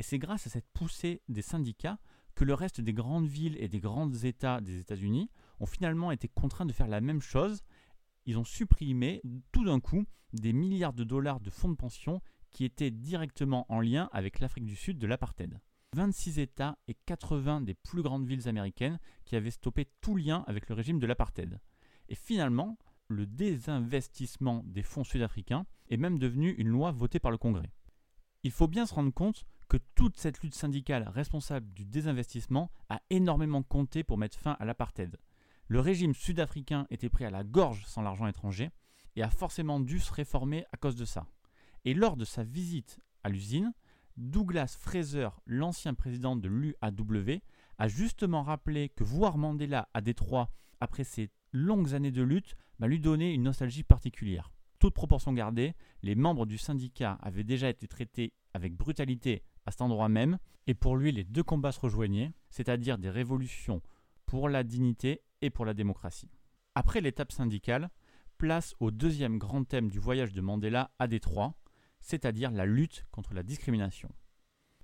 Et 0.00 0.02
c'est 0.02 0.18
grâce 0.18 0.46
à 0.46 0.50
cette 0.50 0.66
poussée 0.72 1.20
des 1.28 1.42
syndicats 1.42 1.98
que 2.34 2.44
le 2.44 2.54
reste 2.54 2.80
des 2.80 2.94
grandes 2.94 3.26
villes 3.26 3.58
et 3.60 3.68
des 3.68 3.80
grands 3.80 4.10
États 4.10 4.62
des 4.62 4.80
États-Unis 4.80 5.30
ont 5.60 5.66
finalement 5.66 6.10
été 6.10 6.26
contraints 6.26 6.64
de 6.64 6.72
faire 6.72 6.88
la 6.88 7.02
même 7.02 7.20
chose. 7.20 7.62
Ils 8.24 8.38
ont 8.38 8.44
supprimé 8.44 9.20
tout 9.52 9.62
d'un 9.62 9.78
coup 9.78 10.06
des 10.32 10.54
milliards 10.54 10.94
de 10.94 11.04
dollars 11.04 11.40
de 11.40 11.50
fonds 11.50 11.68
de 11.68 11.74
pension 11.74 12.22
qui 12.50 12.64
étaient 12.64 12.90
directement 12.90 13.66
en 13.68 13.82
lien 13.82 14.08
avec 14.14 14.40
l'Afrique 14.40 14.64
du 14.64 14.74
Sud 14.74 14.98
de 14.98 15.06
l'apartheid. 15.06 15.60
26 15.94 16.38
États 16.38 16.78
et 16.88 16.94
80 16.94 17.60
des 17.60 17.74
plus 17.74 18.00
grandes 18.00 18.26
villes 18.26 18.48
américaines 18.48 18.98
qui 19.26 19.36
avaient 19.36 19.50
stoppé 19.50 19.86
tout 20.00 20.16
lien 20.16 20.44
avec 20.46 20.70
le 20.70 20.74
régime 20.74 20.98
de 20.98 21.06
l'apartheid. 21.06 21.60
Et 22.08 22.14
finalement, 22.14 22.78
le 23.08 23.26
désinvestissement 23.26 24.62
des 24.64 24.82
fonds 24.82 25.04
sud-africains 25.04 25.66
est 25.90 25.98
même 25.98 26.18
devenu 26.18 26.52
une 26.52 26.68
loi 26.68 26.90
votée 26.90 27.20
par 27.20 27.30
le 27.30 27.36
Congrès. 27.36 27.70
Il 28.44 28.50
faut 28.50 28.68
bien 28.68 28.86
se 28.86 28.94
rendre 28.94 29.12
compte 29.12 29.44
que 29.70 29.78
toute 29.94 30.16
cette 30.16 30.42
lutte 30.42 30.56
syndicale 30.56 31.08
responsable 31.08 31.72
du 31.72 31.84
désinvestissement 31.84 32.72
a 32.88 33.00
énormément 33.08 33.62
compté 33.62 34.02
pour 34.02 34.18
mettre 34.18 34.36
fin 34.36 34.56
à 34.58 34.64
l'apartheid. 34.64 35.16
Le 35.68 35.78
régime 35.78 36.12
sud-africain 36.12 36.88
était 36.90 37.08
pris 37.08 37.24
à 37.24 37.30
la 37.30 37.44
gorge 37.44 37.84
sans 37.86 38.02
l'argent 38.02 38.26
étranger 38.26 38.70
et 39.14 39.22
a 39.22 39.30
forcément 39.30 39.78
dû 39.78 40.00
se 40.00 40.12
réformer 40.12 40.64
à 40.72 40.76
cause 40.76 40.96
de 40.96 41.04
ça. 41.04 41.24
Et 41.84 41.94
lors 41.94 42.16
de 42.16 42.24
sa 42.24 42.42
visite 42.42 42.98
à 43.22 43.28
l'usine, 43.28 43.72
Douglas 44.16 44.76
Fraser, 44.76 45.28
l'ancien 45.46 45.94
président 45.94 46.34
de 46.34 46.48
l'UAW, 46.48 47.38
a 47.78 47.86
justement 47.86 48.42
rappelé 48.42 48.88
que 48.88 49.04
voir 49.04 49.38
Mandela 49.38 49.88
à 49.94 50.00
Détroit 50.00 50.50
après 50.80 51.04
ses 51.04 51.30
longues 51.52 51.94
années 51.94 52.10
de 52.10 52.22
lutte 52.22 52.56
m'a 52.80 52.88
lui 52.88 52.98
donné 52.98 53.32
une 53.32 53.44
nostalgie 53.44 53.84
particulière. 53.84 54.50
Toute 54.80 54.94
proportion 54.94 55.32
gardée, 55.32 55.74
les 56.02 56.16
membres 56.16 56.46
du 56.46 56.58
syndicat 56.58 57.18
avaient 57.22 57.44
déjà 57.44 57.68
été 57.68 57.86
traités 57.86 58.32
avec 58.52 58.74
brutalité 58.74 59.44
cet 59.70 59.82
endroit 59.82 60.08
même, 60.08 60.38
et 60.66 60.74
pour 60.74 60.96
lui 60.96 61.12
les 61.12 61.24
deux 61.24 61.42
combats 61.42 61.72
se 61.72 61.80
rejoignaient, 61.80 62.32
c'est-à-dire 62.50 62.98
des 62.98 63.10
révolutions 63.10 63.82
pour 64.26 64.48
la 64.48 64.62
dignité 64.62 65.22
et 65.42 65.50
pour 65.50 65.64
la 65.64 65.74
démocratie. 65.74 66.30
Après 66.74 67.00
l'étape 67.00 67.32
syndicale, 67.32 67.90
place 68.38 68.74
au 68.80 68.90
deuxième 68.90 69.38
grand 69.38 69.64
thème 69.64 69.90
du 69.90 69.98
voyage 69.98 70.32
de 70.32 70.40
Mandela 70.40 70.92
à 70.98 71.08
Détroit, 71.08 71.54
c'est-à-dire 72.00 72.50
la 72.50 72.64
lutte 72.64 73.04
contre 73.10 73.34
la 73.34 73.42
discrimination. 73.42 74.08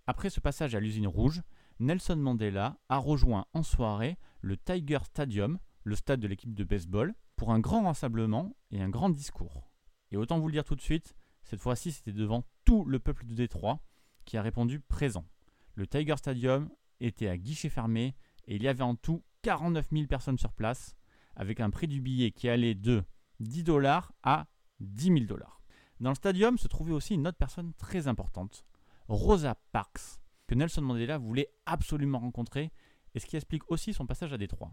Après 0.07 0.31
ce 0.31 0.40
passage 0.40 0.75
à 0.75 0.81
l'usine 0.81 1.07
rouge, 1.07 1.43
Nelson 1.78 2.16
Mandela 2.16 2.78
a 2.88 2.99
rejoint 2.99 3.47
en 3.52 3.62
soirée 3.62 4.19
le 4.40 4.57
Tiger 4.57 4.99
Stadium, 5.05 5.59
le 5.85 5.95
stade 5.95 6.21
de 6.21 6.28
l'équipe 6.28 6.55
de 6.55 6.64
baseball, 6.64 7.14
pour 7.37 7.52
un 7.52 7.59
grand 7.59 7.85
rassemblement 7.85 8.57
et 8.71 8.81
un 8.81 8.88
grand 8.88 9.11
discours. 9.11 9.71
Et 10.11 10.16
autant 10.16 10.38
vous 10.38 10.49
le 10.49 10.52
dire 10.52 10.64
tout 10.64 10.76
de 10.76 10.81
suite, 10.81 11.14
cette 11.43 11.61
fois-ci 11.61 11.93
c'était 11.93 12.12
devant 12.12 12.45
tout 12.64 12.85
le 12.85 12.99
peuple 12.99 13.26
de 13.26 13.35
Détroit 13.35 13.81
qui 14.26 14.37
a 14.37 14.42
répondu 14.42 14.80
présent. 14.80 15.25
Le 15.75 15.87
Tiger 15.87 16.16
Stadium 16.18 16.68
était 17.00 17.28
à 17.28 17.38
guichet 17.38 17.71
fermé 17.71 18.14
et 18.47 18.56
il 18.56 18.62
y 18.62 18.68
avait 18.68 18.83
en 18.83 18.95
tout 18.95 19.25
49 19.42 19.88
000 19.92 20.06
personnes 20.06 20.38
sur 20.38 20.52
place, 20.52 20.97
avec 21.37 21.61
un 21.61 21.71
prix 21.71 21.87
du 21.87 22.00
billet 22.00 22.33
qui 22.33 22.49
allait 22.49 22.75
de 22.75 23.04
10 23.40 23.64
dollars 23.64 24.12
à 24.23 24.47
10 24.80 25.04
000 25.04 25.18
dollars. 25.21 25.62
Dans 26.00 26.11
le 26.11 26.16
stadium 26.16 26.59
se 26.59 26.68
trouvait 26.68 26.92
aussi 26.92 27.14
une 27.14 27.26
autre 27.26 27.38
personne 27.38 27.73
très 27.75 28.09
importante, 28.09 28.64
Rosa 29.09 29.54
Parks, 29.73 30.21
que 30.47 30.54
Nelson 30.54 30.83
Mandela 30.83 31.16
voulait 31.16 31.50
absolument 31.64 32.18
rencontrer, 32.18 32.73
et 33.14 33.18
ce 33.18 33.26
qui 33.26 33.37
explique 33.37 33.71
aussi 33.71 33.95
son 33.95 34.06
passage 34.06 34.33
à 34.33 34.38
Détroit. 34.38 34.73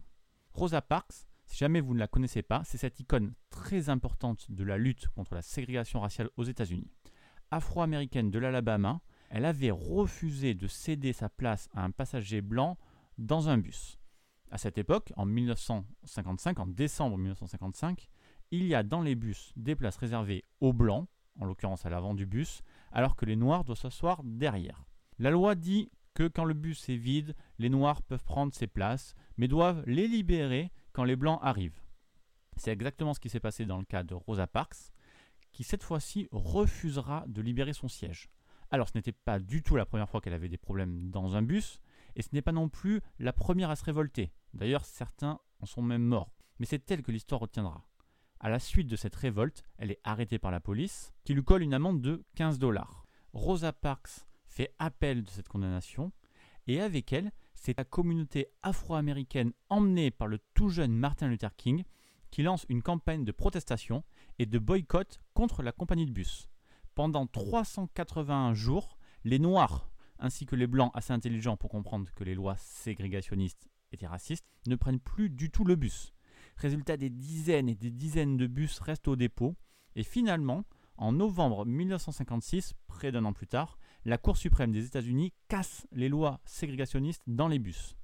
Rosa 0.54 0.82
Parks, 0.82 1.28
si 1.46 1.58
jamais 1.58 1.82
vous 1.82 1.94
ne 1.94 2.00
la 2.00 2.08
connaissez 2.08 2.42
pas, 2.42 2.64
c'est 2.66 2.78
cette 2.78 3.00
icône 3.00 3.34
très 3.50 3.90
importante 3.90 4.50
de 4.50 4.64
la 4.64 4.78
lutte 4.78 5.08
contre 5.10 5.36
la 5.36 5.42
ségrégation 5.42 6.00
raciale 6.00 6.30
aux 6.36 6.44
États-Unis. 6.44 6.90
afro-américaine 7.52 8.32
de 8.32 8.40
l'Alabama, 8.40 9.02
elle 9.30 9.46
avait 9.46 9.72
refusé 9.72 10.54
de 10.54 10.68
céder 10.68 11.14
sa 11.14 11.30
place 11.30 11.70
à 11.74 11.84
un 11.84 11.92
passager 11.92 12.42
blanc 12.42 12.78
dans 13.18 13.50
un 13.50 13.58
bus. 13.58 13.98
À 14.52 14.58
cette 14.58 14.78
époque, 14.78 15.12
en 15.16 15.26
1955, 15.26 16.60
en 16.60 16.68
décembre 16.68 17.18
1955, 17.18 18.08
il 18.52 18.68
y 18.68 18.76
a 18.76 18.84
dans 18.84 19.02
les 19.02 19.16
bus 19.16 19.52
des 19.56 19.76
places 19.76 19.98
réservées 19.98 20.44
aux 20.62 20.74
blancs, 20.74 21.08
en 21.40 21.46
l'occurrence 21.46 21.86
à 21.86 21.90
l'avant 21.90 22.14
du 22.14 22.28
bus, 22.28 22.62
alors 22.92 23.16
que 23.16 23.26
les 23.26 23.36
noirs 23.36 23.64
doivent 23.64 23.80
s'asseoir 23.80 24.22
derrière. 24.24 24.86
La 25.18 25.32
loi 25.32 25.56
dit 25.56 25.90
que 26.14 26.28
quand 26.28 26.46
le 26.46 26.54
bus 26.54 26.88
est 26.90 26.98
vide, 26.98 27.36
les 27.58 27.70
noirs 27.70 28.04
peuvent 28.04 28.24
prendre 28.24 28.54
ces 28.54 28.68
places, 28.68 29.16
mais 29.38 29.48
doivent 29.48 29.84
les 29.88 30.08
libérer 30.08 30.72
quand 30.92 31.04
les 31.04 31.16
blancs 31.16 31.40
arrivent. 31.42 31.82
C'est 32.58 32.72
exactement 32.72 33.16
ce 33.16 33.20
qui 33.20 33.30
s'est 33.30 33.40
passé 33.40 33.66
dans 33.66 33.80
le 33.80 33.86
cas 33.86 34.04
de 34.04 34.14
Rosa 34.14 34.46
Parks, 34.46 34.92
qui 35.52 35.64
cette 35.64 35.84
fois-ci 35.84 36.28
refusera 36.32 37.26
de 37.28 37.42
libérer 37.42 37.74
son 37.74 37.88
siège. 37.88 38.30
Alors 38.74 38.90
ce 38.90 38.98
n'était 38.98 39.12
pas 39.12 39.38
du 39.38 39.62
tout 39.62 39.76
la 39.76 39.86
première 39.86 40.10
fois 40.10 40.20
qu'elle 40.20 40.34
avait 40.34 40.50
des 40.50 40.58
problèmes 40.58 41.12
dans 41.12 41.36
un 41.36 41.44
bus, 41.44 41.80
et 42.16 42.24
ce 42.24 42.30
n'est 42.34 42.42
pas 42.42 42.52
non 42.52 42.70
plus 42.70 43.02
la 43.20 43.32
première 43.32 43.70
à 43.70 43.76
se 43.76 43.84
révolter. 43.84 44.34
D'ailleurs, 44.56 44.84
certains 44.84 45.40
en 45.60 45.68
sont 45.68 45.84
même 45.84 46.02
morts. 46.02 46.34
Mais 46.58 46.66
c'est 46.66 46.90
elle 46.90 47.04
que 47.04 47.12
l'histoire 47.12 47.42
retiendra. 47.42 47.88
À 48.40 48.50
la 48.50 48.58
suite 48.58 48.88
de 48.88 48.96
cette 48.96 49.16
révolte, 49.16 49.64
elle 49.78 49.92
est 49.92 50.02
arrêtée 50.04 50.40
par 50.40 50.50
la 50.50 50.60
police, 50.60 51.14
qui 51.24 51.36
lui 51.36 51.44
colle 51.44 51.62
une 51.62 51.76
amende 51.76 52.02
de 52.02 52.26
15 52.34 52.58
dollars. 52.58 53.06
Rosa 53.34 53.74
Parks 53.74 54.26
fait 54.48 54.74
appel 54.80 55.24
de 55.24 55.30
cette 55.30 55.50
condamnation, 55.50 56.12
et 56.66 56.82
avec 56.82 57.14
elle, 57.14 57.32
c'est 57.54 57.78
la 57.78 57.86
communauté 57.86 58.48
afro-américaine 58.64 59.54
emmenée 59.70 60.10
par 60.10 60.28
le 60.28 60.40
tout 60.56 60.70
jeune 60.70 60.96
Martin 60.96 61.28
Luther 61.28 61.56
King 61.58 61.84
qui 62.32 62.42
lance 62.42 62.66
une 62.70 62.82
campagne 62.82 63.24
de 63.24 63.32
protestation 63.32 64.04
et 64.40 64.48
de 64.48 64.58
boycott 64.58 65.20
contre 65.36 65.62
la 65.62 65.72
compagnie 65.72 66.08
de 66.08 66.12
bus. 66.12 66.50
Pendant 66.96 67.26
381 67.28 68.54
jours, 68.54 68.98
les 69.24 69.40
Noirs 69.40 69.90
ainsi 70.20 70.46
que 70.46 70.56
les 70.56 70.68
Blancs 70.68 70.92
assez 70.94 71.12
intelligents 71.12 71.58
pour 71.58 71.70
comprendre 71.70 72.10
que 72.16 72.24
les 72.24 72.34
lois 72.34 72.56
ségrégationnistes 72.58 73.68
étaient 73.92 74.08
racistes 74.08 74.48
ne 74.68 74.76
prennent 74.76 75.00
plus 75.00 75.30
du 75.30 75.52
tout 75.52 75.66
le 75.66 75.76
bus. 75.76 76.14
Résultat, 76.56 76.98
des 76.98 77.10
dizaines 77.10 77.68
et 77.68 77.76
des 77.76 77.92
dizaines 77.92 78.38
de 78.38 78.48
bus 78.48 78.80
restent 78.80 79.08
au 79.08 79.16
dépôt. 79.16 79.56
Et 79.96 80.04
finalement, 80.04 80.64
en 80.98 81.12
novembre 81.12 81.66
1956, 81.66 82.74
près 82.88 83.12
d'un 83.12 83.26
an 83.26 83.34
plus 83.34 83.48
tard, 83.48 83.78
la 84.06 84.18
Cour 84.18 84.38
suprême 84.38 84.72
des 84.72 84.86
États-Unis 84.86 85.34
casse 85.48 85.88
les 85.92 86.10
lois 86.10 86.40
ségrégationnistes 86.46 87.24
dans 87.28 87.48
les 87.48 87.60
bus. 87.60 87.96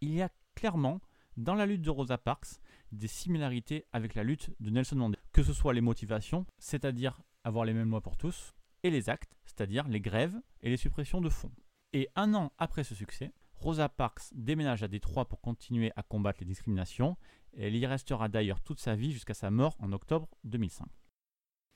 Il 0.00 0.14
y 0.14 0.22
a 0.22 0.30
clairement, 0.54 1.00
dans 1.36 1.54
la 1.54 1.66
lutte 1.66 1.82
de 1.82 1.90
Rosa 1.90 2.18
Parks, 2.18 2.60
des 2.92 3.08
similarités 3.08 3.84
avec 3.92 4.14
la 4.14 4.22
lutte 4.22 4.50
de 4.60 4.70
Nelson 4.70 4.96
Mandela, 4.96 5.22
que 5.32 5.42
ce 5.42 5.52
soit 5.52 5.74
les 5.74 5.80
motivations, 5.80 6.46
c'est-à-dire 6.58 7.20
avoir 7.46 7.64
les 7.64 7.72
mêmes 7.72 7.90
lois 7.90 8.00
pour 8.00 8.16
tous, 8.16 8.56
et 8.82 8.90
les 8.90 9.08
actes, 9.08 9.38
c'est-à-dire 9.44 9.86
les 9.86 10.00
grèves 10.00 10.36
et 10.62 10.68
les 10.68 10.76
suppressions 10.76 11.20
de 11.20 11.28
fonds. 11.28 11.52
Et 11.92 12.08
un 12.16 12.34
an 12.34 12.52
après 12.58 12.82
ce 12.82 12.96
succès, 12.96 13.32
Rosa 13.54 13.88
Parks 13.88 14.32
déménage 14.32 14.82
à 14.82 14.88
Détroit 14.88 15.28
pour 15.28 15.40
continuer 15.40 15.92
à 15.94 16.02
combattre 16.02 16.40
les 16.40 16.46
discriminations, 16.46 17.16
elle 17.56 17.76
y 17.76 17.86
restera 17.86 18.28
d'ailleurs 18.28 18.60
toute 18.60 18.80
sa 18.80 18.96
vie 18.96 19.12
jusqu'à 19.12 19.32
sa 19.32 19.52
mort 19.52 19.76
en 19.78 19.92
octobre 19.92 20.28
2005. 20.42 20.88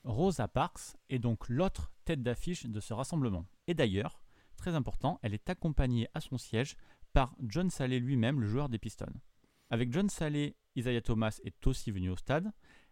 Rosa 0.03 0.49
Parks 0.49 0.97
est 1.09 1.19
donc 1.19 1.47
l'autre 1.47 1.93
tête 2.03 2.21
d'affiche 2.21 2.65
de 2.65 2.79
ce 2.81 2.93
rassemblement. 2.93 3.45
Et 3.67 3.73
d'ailleurs, 3.73 4.21
très 4.57 4.75
important, 4.75 5.19
elle 5.21 5.33
est 5.33 5.49
accompagnée 5.49 6.09
à 6.13 6.19
son 6.19 6.37
siège 6.37 6.75
par 7.13 7.33
John 7.39 7.69
Saleh 7.69 7.99
lui-même, 7.99 8.41
le 8.41 8.47
joueur 8.47 8.67
des 8.67 8.77
Pistons. 8.77 9.21
Avec 9.69 9.93
John 9.93 10.09
Saleh, 10.09 10.57
Isaiah 10.75 11.01
Thomas 11.01 11.39
est 11.45 11.65
aussi 11.65 11.91
venu 11.91 12.09
au 12.09 12.17
stade, 12.17 12.51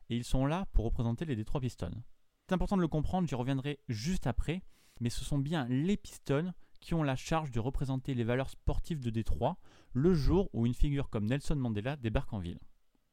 et 0.10 0.16
ils 0.16 0.24
sont 0.24 0.46
là 0.46 0.66
pour 0.72 0.86
représenter 0.86 1.26
les 1.26 1.36
Détroit 1.36 1.60
Pistons. 1.60 2.04
C'est 2.50 2.56
important 2.56 2.78
de 2.78 2.82
le 2.82 2.88
comprendre, 2.88 3.28
j'y 3.28 3.36
reviendrai 3.36 3.78
juste 3.90 4.26
après, 4.26 4.64
mais 5.02 5.12
ce 5.12 5.24
sont 5.24 5.38
bien 5.38 5.68
les 5.70 5.98
Pistons 5.98 6.52
qui 6.80 6.96
ont 6.96 7.04
la 7.04 7.16
charge 7.16 7.52
de 7.52 7.60
représenter 7.60 8.16
les 8.16 8.24
valeurs 8.24 8.50
sportives 8.50 9.02
de 9.02 9.12
Détroit 9.12 9.60
le 9.94 10.16
jour 10.16 10.50
où 10.52 10.66
une 10.66 10.74
figure 10.74 11.12
comme 11.12 11.28
Nelson 11.28 11.58
Mandela 11.58 11.96
débarque 11.96 12.34
en 12.34 12.40
ville. 12.40 12.58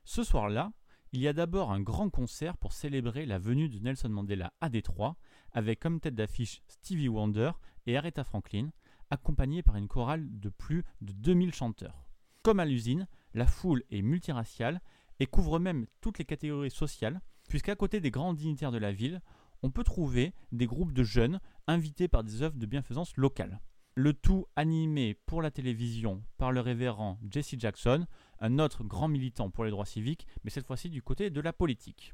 Ce 0.04 0.24
soir-là, 0.24 0.72
il 1.12 1.20
y 1.20 1.28
a 1.28 1.34
d'abord 1.34 1.70
un 1.70 1.82
grand 1.82 2.08
concert 2.08 2.56
pour 2.56 2.72
célébrer 2.72 3.26
la 3.26 3.38
venue 3.38 3.68
de 3.68 3.78
Nelson 3.78 4.08
Mandela 4.08 4.54
à 4.62 4.70
Détroit, 4.70 5.18
avec 5.52 5.80
comme 5.80 6.00
tête 6.00 6.14
d'affiche 6.14 6.62
Stevie 6.66 7.08
Wonder 7.08 7.50
et 7.84 7.98
Aretha 7.98 8.24
Franklin, 8.24 8.70
accompagnés 9.10 9.62
par 9.62 9.76
une 9.76 9.86
chorale 9.86 10.26
de 10.40 10.48
plus 10.48 10.82
de 11.02 11.12
2000 11.12 11.52
chanteurs. 11.52 12.08
Comme 12.42 12.58
à 12.58 12.64
l'usine, 12.64 13.06
la 13.34 13.46
foule 13.46 13.82
est 13.90 14.00
multiraciale 14.00 14.80
et 15.20 15.26
couvre 15.26 15.58
même 15.58 15.86
toutes 16.00 16.16
les 16.16 16.24
catégories 16.24 16.70
sociales, 16.70 17.20
puisqu'à 17.48 17.76
côté 17.76 18.00
des 18.00 18.10
grands 18.10 18.34
dignitaires 18.34 18.72
de 18.72 18.78
la 18.78 18.92
ville, 18.92 19.20
on 19.62 19.70
peut 19.70 19.84
trouver 19.84 20.34
des 20.52 20.66
groupes 20.66 20.92
de 20.92 21.02
jeunes 21.02 21.40
invités 21.66 22.08
par 22.08 22.24
des 22.24 22.42
œuvres 22.42 22.58
de 22.58 22.66
bienfaisance 22.66 23.16
locales. 23.16 23.60
Le 23.94 24.12
tout 24.12 24.46
animé 24.56 25.14
pour 25.14 25.40
la 25.40 25.50
télévision 25.50 26.22
par 26.36 26.52
le 26.52 26.60
révérend 26.60 27.18
Jesse 27.30 27.54
Jackson, 27.58 28.06
un 28.40 28.58
autre 28.58 28.84
grand 28.84 29.08
militant 29.08 29.50
pour 29.50 29.64
les 29.64 29.70
droits 29.70 29.86
civiques, 29.86 30.26
mais 30.44 30.50
cette 30.50 30.66
fois-ci 30.66 30.90
du 30.90 31.02
côté 31.02 31.30
de 31.30 31.40
la 31.40 31.52
politique. 31.52 32.12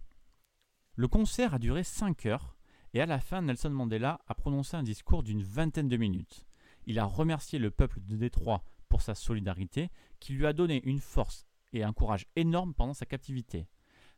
Le 0.94 1.08
concert 1.08 1.54
a 1.54 1.58
duré 1.58 1.82
5 1.82 2.26
heures, 2.26 2.56
et 2.94 3.00
à 3.00 3.06
la 3.06 3.18
fin, 3.18 3.42
Nelson 3.42 3.70
Mandela 3.70 4.20
a 4.28 4.34
prononcé 4.34 4.76
un 4.76 4.82
discours 4.82 5.22
d'une 5.22 5.42
vingtaine 5.42 5.88
de 5.88 5.96
minutes. 5.96 6.46
Il 6.86 6.98
a 6.98 7.04
remercié 7.04 7.58
le 7.58 7.70
peuple 7.70 8.00
de 8.00 8.16
Détroit 8.16 8.62
pour 8.88 9.02
sa 9.02 9.14
solidarité, 9.14 9.90
qui 10.20 10.34
lui 10.34 10.46
a 10.46 10.52
donné 10.52 10.82
une 10.84 11.00
force 11.00 11.46
et 11.72 11.82
un 11.82 11.92
courage 11.92 12.26
énormes 12.36 12.74
pendant 12.74 12.94
sa 12.94 13.06
captivité. 13.06 13.66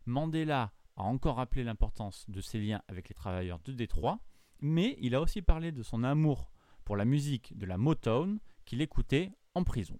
Mandela 0.06 0.72
a 0.96 1.02
encore 1.02 1.36
rappelé 1.36 1.64
l'importance 1.64 2.28
de 2.28 2.40
ses 2.40 2.58
liens 2.58 2.82
avec 2.88 3.08
les 3.08 3.14
travailleurs 3.14 3.58
de 3.64 3.72
Détroit, 3.72 4.18
mais 4.60 4.96
il 5.00 5.14
a 5.14 5.20
aussi 5.20 5.42
parlé 5.42 5.72
de 5.72 5.82
son 5.82 6.04
amour 6.04 6.50
pour 6.84 6.96
la 6.96 7.04
musique 7.04 7.56
de 7.56 7.66
la 7.66 7.78
Motown 7.78 8.38
qu'il 8.64 8.80
écoutait 8.80 9.32
en 9.54 9.64
prison. 9.64 9.98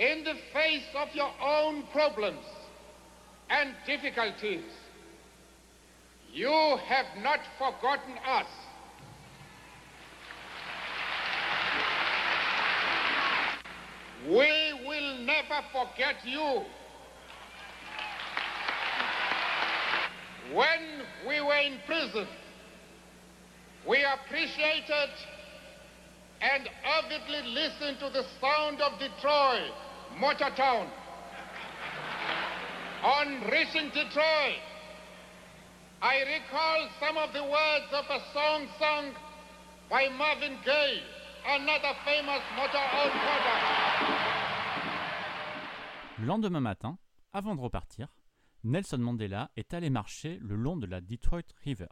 In 0.00 0.24
the 0.24 0.36
face 0.52 0.94
of 0.96 1.14
your 1.14 1.30
own 1.40 1.84
problems 1.92 2.44
and 3.50 3.74
difficulties, 3.86 4.64
you 6.32 6.50
have 6.50 7.06
not 7.22 7.40
forgotten 7.58 8.14
us. 8.26 8.46
We 14.26 14.72
will 14.86 15.18
never 15.24 15.62
forget 15.70 16.16
you. 16.24 16.64
When 20.52 21.02
we 21.26 21.40
were 21.40 21.56
in 21.56 21.78
prison, 21.86 22.26
we 23.88 24.04
appreciated 24.04 25.10
and 26.40 26.68
avidly 26.84 27.42
listened 27.52 27.98
to 28.00 28.10
the 28.10 28.24
sound 28.40 28.80
of 28.82 28.98
Detroit, 28.98 29.72
Motor 30.18 30.50
Town. 30.54 30.86
On 33.02 33.40
reaching 33.50 33.88
Detroit, 33.88 34.60
I 36.02 36.20
recall 36.20 36.88
some 37.00 37.16
of 37.16 37.32
the 37.32 37.42
words 37.42 37.92
of 37.92 38.04
a 38.10 38.20
song 38.34 38.68
sung 38.78 39.12
by 39.88 40.08
Marvin 40.10 40.58
Gaye, 40.64 41.02
another 41.46 41.94
famous 42.04 42.42
Motown 42.56 43.10
product. 43.10 43.64
Le 46.18 46.26
lendemain 46.26 46.60
matin, 46.60 46.98
avant 47.32 47.56
de 47.56 47.62
repartir, 47.62 48.08
Nelson 48.64 48.96
Mandela 48.96 49.50
est 49.56 49.74
allé 49.74 49.90
marcher 49.90 50.38
le 50.40 50.56
long 50.56 50.78
de 50.78 50.86
la 50.86 51.02
Detroit 51.02 51.42
River. 51.64 51.88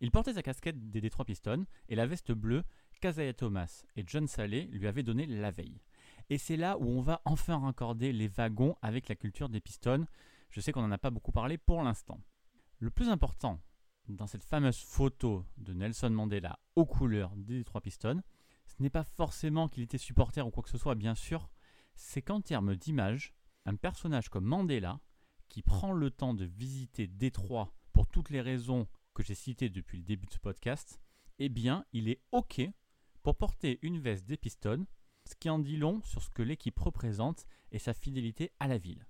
Il 0.00 0.10
portait 0.10 0.32
sa 0.32 0.42
casquette 0.42 0.90
des 0.90 1.02
Detroit 1.02 1.26
Pistons 1.26 1.66
et 1.90 1.94
la 1.94 2.06
veste 2.06 2.32
bleue 2.32 2.64
qu'Azaya 3.02 3.34
Thomas 3.34 3.84
et 3.96 4.04
John 4.06 4.26
Saleh 4.26 4.66
lui 4.72 4.86
avaient 4.86 5.02
donnée 5.02 5.26
la 5.26 5.50
veille. 5.50 5.82
Et 6.30 6.38
c'est 6.38 6.56
là 6.56 6.78
où 6.78 6.88
on 6.88 7.02
va 7.02 7.20
enfin 7.26 7.58
raccorder 7.58 8.14
les 8.14 8.28
wagons 8.28 8.76
avec 8.80 9.08
la 9.08 9.14
culture 9.14 9.50
des 9.50 9.60
Pistons. 9.60 10.06
Je 10.48 10.60
sais 10.60 10.72
qu'on 10.72 10.80
n'en 10.80 10.90
a 10.90 10.96
pas 10.96 11.10
beaucoup 11.10 11.32
parlé 11.32 11.58
pour 11.58 11.82
l'instant. 11.82 12.18
Le 12.78 12.90
plus 12.90 13.10
important 13.10 13.60
dans 14.08 14.26
cette 14.26 14.44
fameuse 14.44 14.78
photo 14.78 15.44
de 15.58 15.74
Nelson 15.74 16.10
Mandela 16.10 16.58
aux 16.76 16.86
couleurs 16.86 17.36
des 17.36 17.58
Detroit 17.58 17.82
Pistons, 17.82 18.22
ce 18.66 18.82
n'est 18.82 18.88
pas 18.88 19.04
forcément 19.04 19.68
qu'il 19.68 19.82
était 19.82 19.98
supporter 19.98 20.46
ou 20.46 20.50
quoi 20.50 20.62
que 20.62 20.70
ce 20.70 20.78
soit, 20.78 20.94
bien 20.94 21.14
sûr, 21.14 21.50
c'est 21.94 22.22
qu'en 22.22 22.40
termes 22.40 22.74
d'image, 22.74 23.34
un 23.66 23.76
personnage 23.76 24.30
comme 24.30 24.44
Mandela, 24.44 24.98
qui 25.48 25.62
prend 25.62 25.92
le 25.92 26.10
temps 26.10 26.34
de 26.34 26.44
visiter 26.44 27.06
Détroit 27.06 27.72
pour 27.92 28.06
toutes 28.06 28.30
les 28.30 28.40
raisons 28.40 28.86
que 29.14 29.22
j'ai 29.22 29.34
citées 29.34 29.70
depuis 29.70 29.98
le 29.98 30.04
début 30.04 30.26
de 30.26 30.32
ce 30.32 30.38
podcast, 30.38 31.00
eh 31.38 31.48
bien, 31.48 31.84
il 31.92 32.08
est 32.08 32.22
OK 32.32 32.60
pour 33.22 33.36
porter 33.36 33.78
une 33.82 33.98
veste 33.98 34.26
des 34.26 34.36
Pistons, 34.36 34.86
ce 35.24 35.34
qui 35.34 35.50
en 35.50 35.58
dit 35.58 35.76
long 35.76 36.00
sur 36.02 36.22
ce 36.22 36.30
que 36.30 36.42
l'équipe 36.42 36.78
représente 36.78 37.46
et 37.72 37.78
sa 37.78 37.94
fidélité 37.94 38.52
à 38.60 38.68
la 38.68 38.78
ville. 38.78 39.06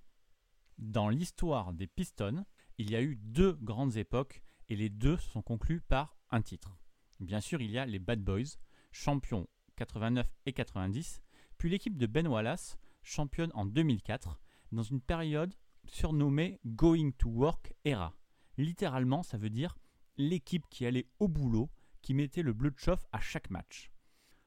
Dans 0.77 1.09
l'histoire 1.09 1.73
des 1.73 1.87
Pistons, 1.87 2.45
il 2.77 2.91
y 2.91 2.95
a 2.95 3.01
eu 3.01 3.15
deux 3.15 3.53
grandes 3.53 3.97
époques 3.97 4.41
et 4.69 4.75
les 4.75 4.89
deux 4.89 5.17
sont 5.17 5.41
conclues 5.41 5.81
par 5.81 6.17
un 6.29 6.41
titre. 6.41 6.77
Bien 7.19 7.41
sûr, 7.41 7.61
il 7.61 7.71
y 7.71 7.77
a 7.77 7.85
les 7.85 7.99
Bad 7.99 8.21
Boys, 8.21 8.57
champions 8.91 9.47
89 9.75 10.27
et 10.45 10.53
90, 10.53 11.21
puis 11.57 11.69
l'équipe 11.69 11.97
de 11.97 12.07
Ben 12.07 12.27
Wallace, 12.27 12.77
championne 13.03 13.51
en 13.53 13.65
2004, 13.65 14.39
dans 14.71 14.83
une 14.83 15.01
période 15.01 15.53
surnommée 15.91 16.59
Going 16.65 17.11
to 17.17 17.29
Work 17.29 17.73
Era. 17.85 18.13
Littéralement, 18.57 19.23
ça 19.23 19.37
veut 19.37 19.49
dire 19.49 19.77
l'équipe 20.17 20.65
qui 20.69 20.85
allait 20.85 21.07
au 21.19 21.27
boulot, 21.27 21.69
qui 22.01 22.13
mettait 22.13 22.41
le 22.41 22.53
bleu 22.53 22.71
de 22.71 22.79
chauffe 22.79 23.05
à 23.11 23.19
chaque 23.19 23.49
match. 23.49 23.91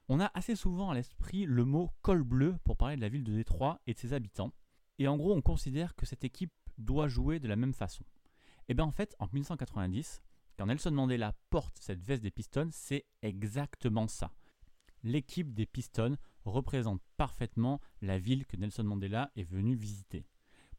On 0.08 0.20
a 0.20 0.30
assez 0.34 0.56
souvent 0.56 0.90
à 0.90 0.94
l'esprit 0.94 1.46
le 1.46 1.64
mot 1.64 1.90
col 2.02 2.24
bleu 2.24 2.56
pour 2.64 2.76
parler 2.76 2.96
de 2.96 3.00
la 3.00 3.08
ville 3.08 3.22
de 3.22 3.32
Détroit 3.32 3.80
et 3.86 3.94
de 3.94 3.98
ses 3.98 4.12
habitants, 4.12 4.52
et 4.98 5.06
en 5.06 5.16
gros 5.16 5.32
on 5.32 5.42
considère 5.42 5.94
que 5.94 6.06
cette 6.06 6.24
équipe 6.24 6.52
doit 6.78 7.08
jouer 7.08 7.38
de 7.38 7.46
la 7.46 7.56
même 7.56 7.74
façon. 7.74 8.04
Et 8.68 8.74
bien 8.74 8.84
en 8.84 8.90
fait, 8.90 9.14
en 9.18 9.26
1990, 9.32 10.22
quand 10.58 10.66
Nelson 10.66 10.90
Mandela 10.90 11.34
porte 11.48 11.78
cette 11.80 12.02
veste 12.02 12.22
des 12.22 12.30
Pistons, 12.30 12.68
c'est 12.72 13.06
exactement 13.22 14.08
ça. 14.08 14.32
L'équipe 15.02 15.54
des 15.54 15.66
Pistons 15.66 16.16
représente 16.44 17.00
parfaitement 17.16 17.80
la 18.02 18.18
ville 18.18 18.46
que 18.46 18.56
Nelson 18.56 18.84
Mandela 18.84 19.30
est 19.36 19.44
venu 19.44 19.74
visiter. 19.74 20.26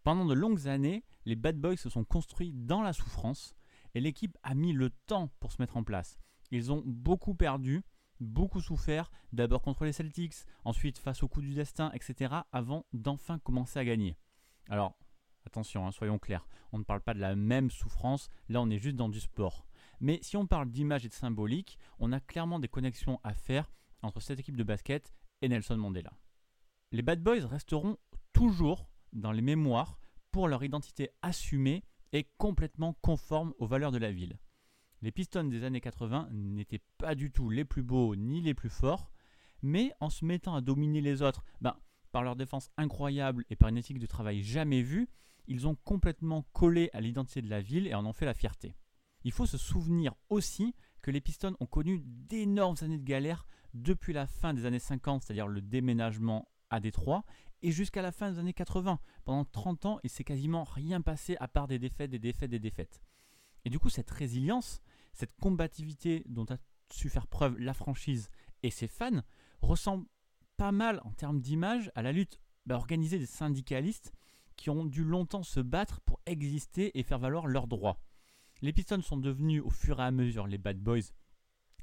Pendant 0.04 0.26
de 0.26 0.34
longues 0.34 0.68
années, 0.68 1.04
les 1.26 1.36
Bad 1.36 1.58
Boys 1.58 1.78
se 1.78 1.90
sont 1.90 2.04
construits 2.04 2.54
dans 2.54 2.82
la 2.82 2.94
souffrance 2.94 3.56
et 3.94 4.02
l'équipe 4.02 4.38
a 4.42 4.56
mis 4.56 4.74
le 4.74 4.90
temps 4.90 5.30
pour 5.40 5.52
se 5.52 5.62
mettre 5.62 5.78
en 5.78 5.84
place. 5.84 6.18
Ils 6.50 6.72
ont 6.72 6.82
beaucoup 6.86 7.36
perdu, 7.36 7.84
beaucoup 8.20 8.62
souffert, 8.62 9.12
d'abord 9.32 9.62
contre 9.62 9.86
les 9.86 9.94
Celtics, 9.94 10.46
ensuite 10.66 10.98
face 10.98 11.24
au 11.24 11.28
coup 11.28 11.42
du 11.42 11.54
destin, 11.54 11.92
etc., 11.94 12.34
avant 12.52 12.86
d'enfin 12.94 13.40
commencer 13.40 13.80
à 13.80 13.86
gagner. 13.86 14.18
Alors, 14.70 14.98
attention, 15.46 15.86
hein, 15.86 15.92
soyons 15.92 16.20
clairs, 16.20 16.48
on 16.72 16.80
ne 16.80 16.84
parle 16.84 17.02
pas 17.02 17.14
de 17.14 17.20
la 17.20 17.36
même 17.36 17.70
souffrance, 17.70 18.30
là 18.50 18.62
on 18.62 18.70
est 18.70 18.80
juste 18.80 18.96
dans 18.96 19.10
du 19.10 19.20
sport. 19.20 19.66
Mais 20.00 20.20
si 20.24 20.36
on 20.36 20.48
parle 20.48 20.70
d'image 20.70 21.06
et 21.06 21.10
de 21.10 21.14
symbolique, 21.14 21.78
on 22.00 22.12
a 22.12 22.20
clairement 22.20 22.60
des 22.60 22.68
connexions 22.68 23.20
à 23.24 23.34
faire 23.34 23.72
entre 24.02 24.20
cette 24.20 24.40
équipe 24.40 24.58
de 24.58 24.64
basket 24.64 25.14
et 25.42 25.50
Nelson 25.50 25.78
Mandela. 25.78 26.12
Les 26.92 27.04
Bad 27.04 27.22
Boys 27.22 27.46
resteront 27.46 27.98
toujours 28.34 28.91
dans 29.14 29.32
les 29.32 29.42
mémoires 29.42 29.98
pour 30.32 30.48
leur 30.48 30.64
identité 30.64 31.10
assumée 31.22 31.84
et 32.14 32.28
complètement 32.38 32.94
conforme 33.02 33.54
aux 33.60 33.68
valeurs 33.68 33.92
de 33.92 33.98
la 33.98 34.12
ville. 34.12 34.40
Les 35.02 35.12
Pistons 35.12 35.46
des 35.46 35.64
années 35.64 35.82
80 35.82 36.30
n'étaient 36.32 36.84
pas 36.98 37.16
du 37.16 37.32
tout 37.32 37.50
les 37.50 37.66
plus 37.66 37.84
beaux 37.84 38.16
ni 38.16 38.42
les 38.42 38.54
plus 38.54 38.70
forts, 38.70 39.12
mais 39.62 39.92
en 40.00 40.10
se 40.10 40.26
mettant 40.26 40.56
à 40.56 40.62
dominer 40.62 41.02
les 41.02 41.22
autres, 41.22 41.44
ben, 41.60 41.76
par 42.12 42.24
leur 42.24 42.36
défense 42.36 42.70
incroyable 42.78 43.46
et 43.50 43.56
par 43.56 43.70
une 43.70 43.78
éthique 43.78 44.00
de 44.00 44.06
travail 44.06 44.44
jamais 44.44 44.82
vue, 44.82 45.10
ils 45.48 45.68
ont 45.68 45.76
complètement 45.84 46.46
collé 46.54 46.90
à 46.94 47.02
l'identité 47.02 47.42
de 47.42 47.50
la 47.50 47.62
ville 47.62 47.88
et 47.88 47.96
en 47.96 48.06
ont 48.06 48.14
fait 48.14 48.26
la 48.26 48.34
fierté. 48.34 48.76
Il 49.24 49.32
faut 49.32 49.46
se 49.46 49.58
souvenir 49.58 50.14
aussi 50.30 50.76
que 51.02 51.12
les 51.12 51.22
Pistons 51.22 51.56
ont 51.60 51.66
connu 51.66 52.02
d'énormes 52.04 52.76
années 52.82 52.98
de 52.98 53.04
galère 53.04 53.46
depuis 53.74 54.14
la 54.14 54.28
fin 54.28 54.54
des 54.54 54.66
années 54.66 54.80
50, 54.80 55.24
c'est-à-dire 55.24 55.48
le 55.48 55.62
déménagement 55.62 56.48
à 56.70 56.80
Détroit, 56.80 57.24
et 57.62 57.72
jusqu'à 57.72 58.02
la 58.02 58.12
fin 58.12 58.32
des 58.32 58.40
années 58.40 58.54
80. 58.54 59.00
Pendant 59.24 59.46
30 59.46 59.86
ans, 59.86 60.00
il 60.04 60.10
s'est 60.10 60.24
quasiment 60.24 60.64
rien 60.64 61.02
passé 61.02 61.38
à 61.40 61.48
part 61.48 61.68
des 61.68 61.80
défaites, 61.80 62.10
des 62.10 62.20
défaites, 62.20 62.50
des 62.50 62.60
défaites. 62.60 63.02
Et 63.66 63.70
du 63.70 63.80
coup, 63.80 63.90
cette 63.90 64.10
résilience, 64.10 64.82
cette 65.14 65.36
combativité 65.40 66.24
dont 66.28 66.46
a 66.50 66.58
su 66.92 67.10
faire 67.10 67.28
preuve 67.28 67.58
la 67.60 67.74
franchise 67.74 68.30
et 68.64 68.72
ses 68.72 68.88
fans, 68.88 69.22
ressemble 69.62 70.06
pas 70.58 70.72
mal 70.72 71.00
en 71.04 71.12
termes 71.12 71.40
d'image 71.40 71.92
à 71.96 72.02
la 72.02 72.12
lutte 72.12 72.40
bah, 72.66 72.76
organisée 72.76 73.20
des 73.20 73.26
syndicalistes 73.26 74.14
qui 74.56 74.70
ont 74.70 74.86
dû 74.86 75.04
longtemps 75.04 75.44
se 75.44 75.60
battre 75.60 76.02
pour 76.02 76.20
exister 76.26 76.98
et 77.00 77.04
faire 77.04 77.20
valoir 77.20 77.48
leurs 77.48 77.68
droits. 77.68 78.00
Les 78.62 78.74
Pistons 78.74 79.02
sont 79.02 79.18
devenus 79.18 79.64
au 79.64 79.70
fur 79.70 80.00
et 80.00 80.04
à 80.04 80.12
mesure 80.12 80.46
les 80.46 80.60
Bad 80.60 80.78
Boys 80.78 81.14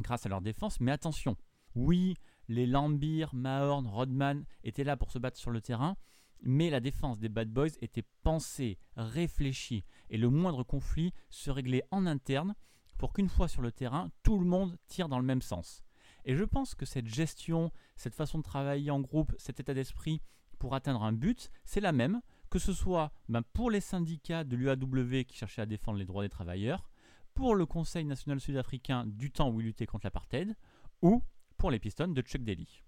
grâce 0.01 0.27
à 0.27 0.29
leur 0.29 0.41
défense, 0.41 0.79
mais 0.79 0.93
attention, 0.93 1.37
oui, 1.75 2.15
les 2.49 2.67
Lambier, 2.67 3.27
Mahorn, 3.33 3.87
Rodman 3.87 4.45
étaient 4.65 4.85
là 4.85 4.97
pour 4.97 5.11
se 5.11 5.19
battre 5.19 5.39
sur 5.39 5.51
le 5.51 5.61
terrain, 5.61 5.97
mais 6.43 6.71
la 6.71 6.81
défense 6.81 7.19
des 7.19 7.29
Bad 7.29 7.51
Boys 7.51 7.77
était 7.81 8.05
pensée, 8.23 8.79
réfléchie, 8.97 9.85
et 10.11 10.19
le 10.19 10.31
moindre 10.31 10.63
conflit 10.63 11.13
se 11.31 11.51
réglait 11.51 11.85
en 11.91 12.07
interne 12.07 12.55
pour 12.97 13.13
qu'une 13.13 13.29
fois 13.29 13.49
sur 13.49 13.63
le 13.63 13.73
terrain, 13.73 14.11
tout 14.23 14.39
le 14.39 14.47
monde 14.47 14.77
tire 14.87 15.09
dans 15.09 15.19
le 15.19 15.25
même 15.25 15.43
sens. 15.43 15.83
Et 16.25 16.35
je 16.35 16.45
pense 16.45 16.75
que 16.75 16.85
cette 16.85 17.07
gestion, 17.07 17.71
cette 17.97 18.15
façon 18.15 18.39
de 18.39 18.43
travailler 18.43 18.91
en 18.91 19.01
groupe, 19.01 19.35
cet 19.39 19.61
état 19.61 19.75
d'esprit 19.75 20.21
pour 20.59 20.75
atteindre 20.75 21.05
un 21.05 21.13
but, 21.13 21.51
c'est 21.65 21.81
la 21.81 21.93
même, 21.93 22.21
que 22.51 22.59
ce 22.59 22.73
soit 22.73 23.13
ben, 23.29 23.43
pour 23.53 23.71
les 23.71 23.81
syndicats 23.81 24.45
de 24.45 24.57
l'UAW 24.57 25.25
qui 25.25 25.37
cherchaient 25.37 25.63
à 25.63 25.67
défendre 25.67 25.99
les 25.99 26.05
droits 26.05 26.25
des 26.25 26.29
travailleurs, 26.29 26.91
pour 27.35 27.55
le 27.55 27.67
Conseil 27.67 28.05
national 28.05 28.41
sud-africain 28.41 29.05
du 29.07 29.31
temps 29.31 29.51
où 29.51 29.61
il 29.61 29.67
luttait 29.67 29.87
contre 29.87 30.07
l'apartheid, 30.07 30.57
ou 31.03 31.23
pour 31.59 31.71
les 31.73 31.81
Pistons 31.81 32.09
de 32.09 32.23
Chuck 32.23 32.45
Daly. 32.45 32.85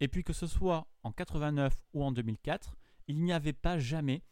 Et 0.00 0.08
puis 0.08 0.24
que 0.24 0.32
ce 0.32 0.46
soit 0.46 0.88
en 1.04 1.12
89 1.12 1.72
ou 1.94 2.04
en 2.04 2.10
2004, 2.10 2.76
il 3.06 3.22
n'y 3.22 3.32
avait 3.32 3.52
pas 3.52 3.78
jamais 3.78 4.22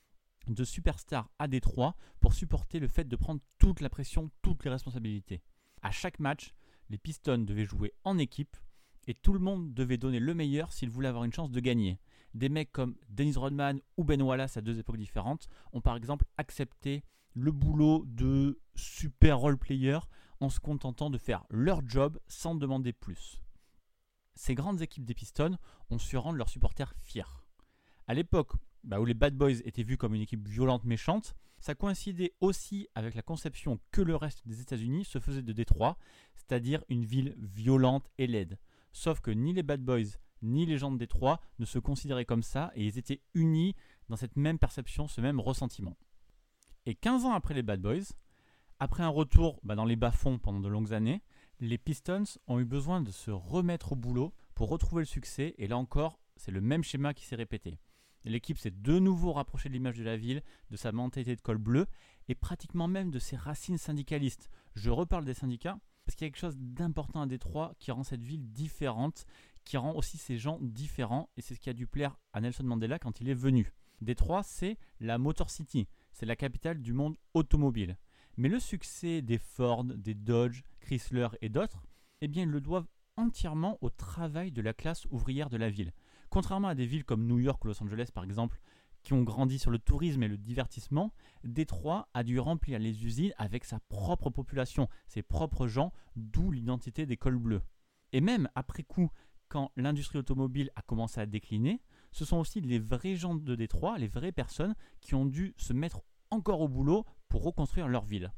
de 0.48 0.64
superstar 0.64 1.30
à 1.38 1.46
Détroit 1.46 1.94
pour 2.20 2.34
supporter 2.34 2.80
le 2.80 2.88
fait 2.88 3.04
de 3.04 3.16
prendre 3.16 3.40
toute 3.58 3.80
la 3.80 3.88
pression, 3.88 4.30
toutes 4.42 4.64
les 4.64 4.70
responsabilités. 4.70 5.42
À 5.82 5.90
chaque 5.90 6.18
match, 6.18 6.54
les 6.90 6.98
Pistons 6.98 7.38
devaient 7.38 7.64
jouer 7.64 7.92
en 8.04 8.18
équipe 8.18 8.56
et 9.06 9.14
tout 9.14 9.32
le 9.32 9.38
monde 9.38 9.72
devait 9.74 9.96
donner 9.96 10.20
le 10.20 10.34
meilleur 10.34 10.72
s'il 10.72 10.90
voulait 10.90 11.08
avoir 11.08 11.24
une 11.24 11.32
chance 11.32 11.50
de 11.50 11.60
gagner. 11.60 12.00
Des 12.34 12.48
mecs 12.48 12.72
comme 12.72 12.96
Dennis 13.08 13.36
Rodman 13.36 13.80
ou 13.96 14.04
Ben 14.04 14.20
Wallace 14.20 14.56
à 14.56 14.60
deux 14.60 14.78
époques 14.78 14.98
différentes 14.98 15.48
ont 15.72 15.80
par 15.80 15.96
exemple 15.96 16.26
accepté 16.36 17.04
le 17.34 17.52
boulot 17.52 18.04
de 18.06 18.60
super 18.74 19.38
role 19.38 19.58
player 19.58 19.98
en 20.40 20.48
se 20.50 20.60
contentant 20.60 21.10
de 21.10 21.18
faire 21.18 21.44
leur 21.50 21.86
job 21.86 22.18
sans 22.26 22.54
demander 22.54 22.92
plus 22.92 23.40
ces 24.38 24.54
grandes 24.54 24.82
équipes 24.82 25.04
des 25.04 25.14
Pistons 25.14 25.58
ont 25.90 25.98
su 25.98 26.16
rendre 26.16 26.38
leurs 26.38 26.48
supporters 26.48 26.94
fiers. 27.02 27.42
À 28.06 28.14
l'époque 28.14 28.52
bah, 28.84 29.00
où 29.00 29.04
les 29.04 29.14
Bad 29.14 29.34
Boys 29.34 29.60
étaient 29.64 29.82
vus 29.82 29.96
comme 29.96 30.14
une 30.14 30.22
équipe 30.22 30.46
violente 30.46 30.84
méchante, 30.84 31.34
ça 31.58 31.74
coïncidait 31.74 32.34
aussi 32.40 32.86
avec 32.94 33.16
la 33.16 33.22
conception 33.22 33.80
que 33.90 34.00
le 34.00 34.14
reste 34.14 34.46
des 34.46 34.60
États-Unis 34.60 35.04
se 35.04 35.18
faisait 35.18 35.42
de 35.42 35.52
Détroit, 35.52 35.98
c'est-à-dire 36.36 36.84
une 36.88 37.04
ville 37.04 37.34
violente 37.36 38.08
et 38.16 38.28
laide. 38.28 38.58
Sauf 38.92 39.20
que 39.20 39.32
ni 39.32 39.52
les 39.52 39.64
Bad 39.64 39.82
Boys 39.82 40.18
ni 40.40 40.66
les 40.66 40.78
gens 40.78 40.92
de 40.92 40.98
Détroit 40.98 41.40
ne 41.58 41.64
se 41.64 41.80
considéraient 41.80 42.24
comme 42.24 42.44
ça 42.44 42.70
et 42.76 42.86
ils 42.86 42.96
étaient 42.96 43.22
unis 43.34 43.74
dans 44.08 44.14
cette 44.14 44.36
même 44.36 44.60
perception, 44.60 45.08
ce 45.08 45.20
même 45.20 45.40
ressentiment. 45.40 45.96
Et 46.86 46.94
15 46.94 47.24
ans 47.24 47.32
après 47.32 47.54
les 47.54 47.62
Bad 47.62 47.82
Boys, 47.82 48.14
après 48.78 49.02
un 49.02 49.08
retour 49.08 49.58
bah, 49.64 49.74
dans 49.74 49.84
les 49.84 49.96
bas-fonds 49.96 50.38
pendant 50.38 50.60
de 50.60 50.68
longues 50.68 50.94
années, 50.94 51.24
les 51.60 51.78
Pistons 51.78 52.38
ont 52.46 52.60
eu 52.60 52.64
besoin 52.64 53.00
de 53.00 53.10
se 53.10 53.30
remettre 53.30 53.92
au 53.92 53.96
boulot 53.96 54.32
pour 54.54 54.68
retrouver 54.68 55.02
le 55.02 55.06
succès, 55.06 55.54
et 55.58 55.66
là 55.66 55.76
encore, 55.76 56.20
c'est 56.36 56.52
le 56.52 56.60
même 56.60 56.84
schéma 56.84 57.14
qui 57.14 57.24
s'est 57.24 57.36
répété. 57.36 57.78
L'équipe 58.24 58.58
s'est 58.58 58.70
de 58.70 58.98
nouveau 58.98 59.32
rapprochée 59.32 59.68
de 59.68 59.74
l'image 59.74 59.96
de 59.96 60.04
la 60.04 60.16
ville, 60.16 60.42
de 60.70 60.76
sa 60.76 60.92
mentalité 60.92 61.34
de 61.34 61.40
col 61.40 61.58
bleu, 61.58 61.86
et 62.28 62.34
pratiquement 62.34 62.86
même 62.86 63.10
de 63.10 63.18
ses 63.18 63.36
racines 63.36 63.78
syndicalistes. 63.78 64.50
Je 64.74 64.90
reparle 64.90 65.24
des 65.24 65.34
syndicats, 65.34 65.78
parce 66.04 66.14
qu'il 66.14 66.26
y 66.26 66.28
a 66.28 66.30
quelque 66.30 66.40
chose 66.40 66.58
d'important 66.58 67.22
à 67.22 67.26
Détroit 67.26 67.74
qui 67.78 67.90
rend 67.90 68.04
cette 68.04 68.22
ville 68.22 68.50
différente, 68.52 69.24
qui 69.64 69.76
rend 69.76 69.94
aussi 69.94 70.16
ces 70.16 70.38
gens 70.38 70.58
différents, 70.60 71.28
et 71.36 71.42
c'est 71.42 71.54
ce 71.54 71.60
qui 71.60 71.70
a 71.70 71.74
dû 71.74 71.86
plaire 71.86 72.18
à 72.32 72.40
Nelson 72.40 72.64
Mandela 72.64 72.98
quand 72.98 73.20
il 73.20 73.28
est 73.28 73.34
venu. 73.34 73.72
Détroit, 74.00 74.42
c'est 74.44 74.78
la 75.00 75.18
Motor 75.18 75.50
City, 75.50 75.88
c'est 76.12 76.26
la 76.26 76.36
capitale 76.36 76.80
du 76.80 76.92
monde 76.92 77.16
automobile. 77.34 77.98
Mais 78.38 78.48
le 78.48 78.60
succès 78.60 79.20
des 79.20 79.36
Ford, 79.36 79.82
des 79.82 80.14
Dodge, 80.14 80.62
Chrysler 80.78 81.26
et 81.42 81.48
d'autres, 81.48 81.82
eh 82.20 82.28
bien, 82.28 82.44
ils 82.44 82.48
le 82.48 82.60
doivent 82.60 82.86
entièrement 83.16 83.78
au 83.80 83.90
travail 83.90 84.52
de 84.52 84.62
la 84.62 84.72
classe 84.72 85.06
ouvrière 85.10 85.50
de 85.50 85.56
la 85.56 85.68
ville. 85.68 85.92
Contrairement 86.30 86.68
à 86.68 86.76
des 86.76 86.86
villes 86.86 87.04
comme 87.04 87.26
New 87.26 87.40
York 87.40 87.64
ou 87.64 87.66
Los 87.66 87.82
Angeles, 87.82 88.10
par 88.14 88.22
exemple, 88.22 88.60
qui 89.02 89.12
ont 89.12 89.24
grandi 89.24 89.58
sur 89.58 89.72
le 89.72 89.80
tourisme 89.80 90.22
et 90.22 90.28
le 90.28 90.36
divertissement, 90.36 91.12
Détroit 91.42 92.08
a 92.14 92.22
dû 92.22 92.38
remplir 92.38 92.78
les 92.78 93.04
usines 93.04 93.32
avec 93.38 93.64
sa 93.64 93.80
propre 93.88 94.30
population, 94.30 94.88
ses 95.08 95.24
propres 95.24 95.66
gens, 95.66 95.92
d'où 96.14 96.52
l'identité 96.52 97.06
des 97.06 97.16
cols 97.16 97.38
bleus. 97.38 97.62
Et 98.12 98.20
même 98.20 98.48
après 98.54 98.84
coup, 98.84 99.10
quand 99.48 99.72
l'industrie 99.76 100.18
automobile 100.18 100.70
a 100.76 100.82
commencé 100.82 101.20
à 101.20 101.26
décliner, 101.26 101.82
ce 102.12 102.24
sont 102.24 102.36
aussi 102.36 102.60
les 102.60 102.78
vrais 102.78 103.16
gens 103.16 103.34
de 103.34 103.56
Détroit, 103.56 103.98
les 103.98 104.06
vraies 104.06 104.30
personnes, 104.30 104.76
qui 105.00 105.16
ont 105.16 105.26
dû 105.26 105.54
se 105.56 105.72
mettre 105.72 106.02
encore 106.30 106.60
au 106.60 106.68
boulot 106.68 107.04
pour 107.28 107.42
reconstruire 107.42 107.88
leur 107.88 108.04
ville. 108.04 108.32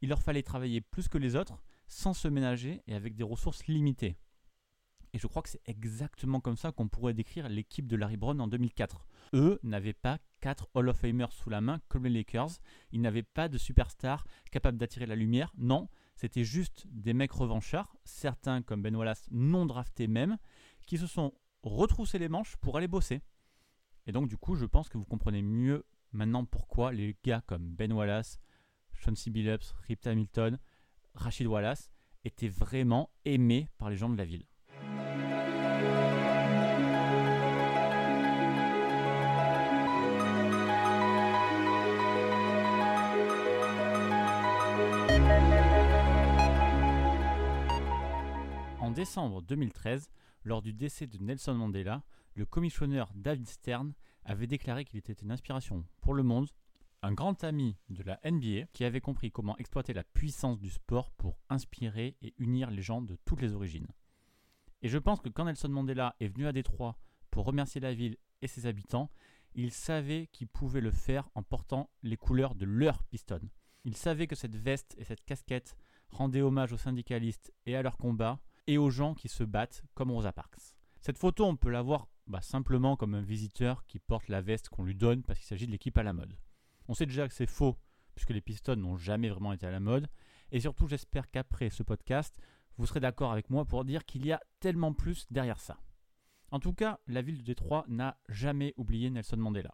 Il 0.00 0.08
leur 0.08 0.22
fallait 0.22 0.42
travailler 0.42 0.80
plus 0.80 1.08
que 1.08 1.18
les 1.18 1.36
autres, 1.36 1.62
sans 1.86 2.14
se 2.14 2.28
ménager 2.28 2.82
et 2.86 2.94
avec 2.94 3.16
des 3.16 3.24
ressources 3.24 3.66
limitées. 3.66 4.16
Et 5.14 5.18
je 5.18 5.26
crois 5.26 5.42
que 5.42 5.48
c'est 5.48 5.62
exactement 5.64 6.40
comme 6.40 6.56
ça 6.56 6.70
qu'on 6.70 6.88
pourrait 6.88 7.14
décrire 7.14 7.48
l'équipe 7.48 7.86
de 7.86 7.96
Larry 7.96 8.16
Brown 8.16 8.40
en 8.40 8.46
2004. 8.46 9.06
Eux 9.34 9.58
n'avaient 9.62 9.94
pas 9.94 10.18
quatre 10.40 10.68
Hall 10.74 10.88
of 10.88 10.98
Famers 10.98 11.32
sous 11.32 11.50
la 11.50 11.60
main 11.60 11.80
comme 11.88 12.04
les 12.04 12.10
Lakers. 12.10 12.60
Ils 12.92 13.00
n'avaient 13.00 13.22
pas 13.22 13.48
de 13.48 13.58
superstars 13.58 14.26
capables 14.50 14.76
d'attirer 14.76 15.06
la 15.06 15.16
lumière. 15.16 15.52
Non, 15.56 15.88
c'était 16.14 16.44
juste 16.44 16.86
des 16.88 17.14
mecs 17.14 17.32
revanchards, 17.32 17.96
certains 18.04 18.62
comme 18.62 18.82
Ben 18.82 18.94
Wallace 18.94 19.24
non 19.30 19.66
draftés 19.66 20.08
même, 20.08 20.36
qui 20.86 20.98
se 20.98 21.06
sont 21.06 21.32
retroussés 21.62 22.18
les 22.18 22.28
manches 22.28 22.56
pour 22.56 22.76
aller 22.76 22.88
bosser. 22.88 23.22
Et 24.06 24.12
donc 24.12 24.28
du 24.28 24.36
coup, 24.36 24.56
je 24.56 24.66
pense 24.66 24.88
que 24.88 24.98
vous 24.98 25.04
comprenez 25.04 25.42
mieux 25.42 25.86
maintenant 26.12 26.44
pourquoi 26.44 26.92
les 26.92 27.16
gars 27.24 27.42
comme 27.46 27.68
Ben 27.68 27.92
Wallace, 27.92 28.38
Sean 28.94 29.14
C. 29.14 29.30
Billups, 29.30 29.74
Rip 29.86 30.06
Hamilton, 30.06 30.58
Rachid 31.14 31.46
Wallace 31.46 31.90
étaient 32.24 32.48
vraiment 32.48 33.10
aimés 33.24 33.68
par 33.78 33.90
les 33.90 33.96
gens 33.96 34.08
de 34.08 34.16
la 34.16 34.24
ville? 34.24 34.44
En 48.80 48.90
décembre 48.90 49.42
2013, 49.42 50.10
lors 50.44 50.62
du 50.62 50.72
décès 50.72 51.06
de 51.06 51.18
Nelson 51.18 51.54
Mandela, 51.54 52.02
le 52.34 52.46
commissionneur 52.46 53.10
David 53.14 53.48
Stern 53.48 53.92
avait 54.24 54.46
déclaré 54.46 54.84
qu'il 54.84 54.98
était 54.98 55.12
une 55.12 55.32
inspiration 55.32 55.84
pour 56.00 56.14
le 56.14 56.22
monde, 56.22 56.48
un 57.02 57.12
grand 57.12 57.44
ami 57.44 57.76
de 57.88 58.02
la 58.02 58.20
NBA 58.24 58.66
qui 58.72 58.84
avait 58.84 59.00
compris 59.00 59.30
comment 59.30 59.56
exploiter 59.58 59.92
la 59.92 60.04
puissance 60.04 60.58
du 60.58 60.70
sport 60.70 61.10
pour 61.12 61.38
inspirer 61.48 62.16
et 62.22 62.34
unir 62.38 62.70
les 62.70 62.82
gens 62.82 63.02
de 63.02 63.16
toutes 63.24 63.40
les 63.40 63.54
origines. 63.54 63.88
Et 64.82 64.88
je 64.88 64.98
pense 64.98 65.20
que 65.20 65.28
quand 65.28 65.44
Nelson 65.44 65.68
Mandela 65.68 66.14
est 66.20 66.28
venu 66.28 66.46
à 66.46 66.52
Détroit 66.52 66.98
pour 67.30 67.44
remercier 67.44 67.80
la 67.80 67.94
ville 67.94 68.16
et 68.42 68.46
ses 68.46 68.66
habitants, 68.66 69.10
il 69.54 69.72
savait 69.72 70.28
qu'il 70.32 70.48
pouvait 70.48 70.80
le 70.80 70.90
faire 70.90 71.28
en 71.34 71.42
portant 71.42 71.90
les 72.02 72.16
couleurs 72.16 72.54
de 72.54 72.64
leur 72.64 73.02
piston. 73.04 73.40
Il 73.84 73.96
savait 73.96 74.26
que 74.26 74.36
cette 74.36 74.56
veste 74.56 74.94
et 74.98 75.04
cette 75.04 75.24
casquette 75.24 75.76
rendaient 76.10 76.42
hommage 76.42 76.72
aux 76.72 76.78
syndicalistes 76.78 77.52
et 77.66 77.74
à 77.76 77.82
leur 77.82 77.96
combat, 77.96 78.40
et 78.68 78.76
aux 78.76 78.90
gens 78.90 79.14
qui 79.14 79.28
se 79.28 79.42
battent 79.42 79.82
comme 79.94 80.10
Rosa 80.10 80.30
Parks. 80.30 80.74
Cette 81.00 81.18
photo, 81.18 81.46
on 81.46 81.56
peut 81.56 81.70
la 81.70 81.80
voir 81.80 82.06
bah, 82.26 82.42
simplement 82.42 82.96
comme 82.96 83.14
un 83.14 83.22
visiteur 83.22 83.86
qui 83.86 83.98
porte 83.98 84.28
la 84.28 84.42
veste 84.42 84.68
qu'on 84.68 84.84
lui 84.84 84.94
donne 84.94 85.22
parce 85.22 85.38
qu'il 85.38 85.48
s'agit 85.48 85.66
de 85.66 85.72
l'équipe 85.72 85.96
à 85.96 86.02
la 86.02 86.12
mode. 86.12 86.36
On 86.86 86.92
sait 86.94 87.06
déjà 87.06 87.26
que 87.26 87.34
c'est 87.34 87.48
faux, 87.48 87.78
puisque 88.14 88.30
les 88.30 88.42
pistons 88.42 88.76
n'ont 88.76 88.98
jamais 88.98 89.30
vraiment 89.30 89.54
été 89.54 89.66
à 89.66 89.70
la 89.70 89.80
mode, 89.80 90.06
et 90.52 90.60
surtout 90.60 90.86
j'espère 90.86 91.30
qu'après 91.30 91.70
ce 91.70 91.82
podcast, 91.82 92.38
vous 92.76 92.86
serez 92.86 93.00
d'accord 93.00 93.32
avec 93.32 93.48
moi 93.48 93.64
pour 93.64 93.86
dire 93.86 94.04
qu'il 94.04 94.26
y 94.26 94.32
a 94.32 94.42
tellement 94.60 94.92
plus 94.92 95.26
derrière 95.30 95.60
ça. 95.60 95.78
En 96.50 96.60
tout 96.60 96.74
cas, 96.74 97.00
la 97.06 97.22
ville 97.22 97.38
de 97.38 97.44
Détroit 97.44 97.86
n'a 97.88 98.20
jamais 98.28 98.74
oublié 98.76 99.08
Nelson 99.08 99.38
Mandela. 99.38 99.72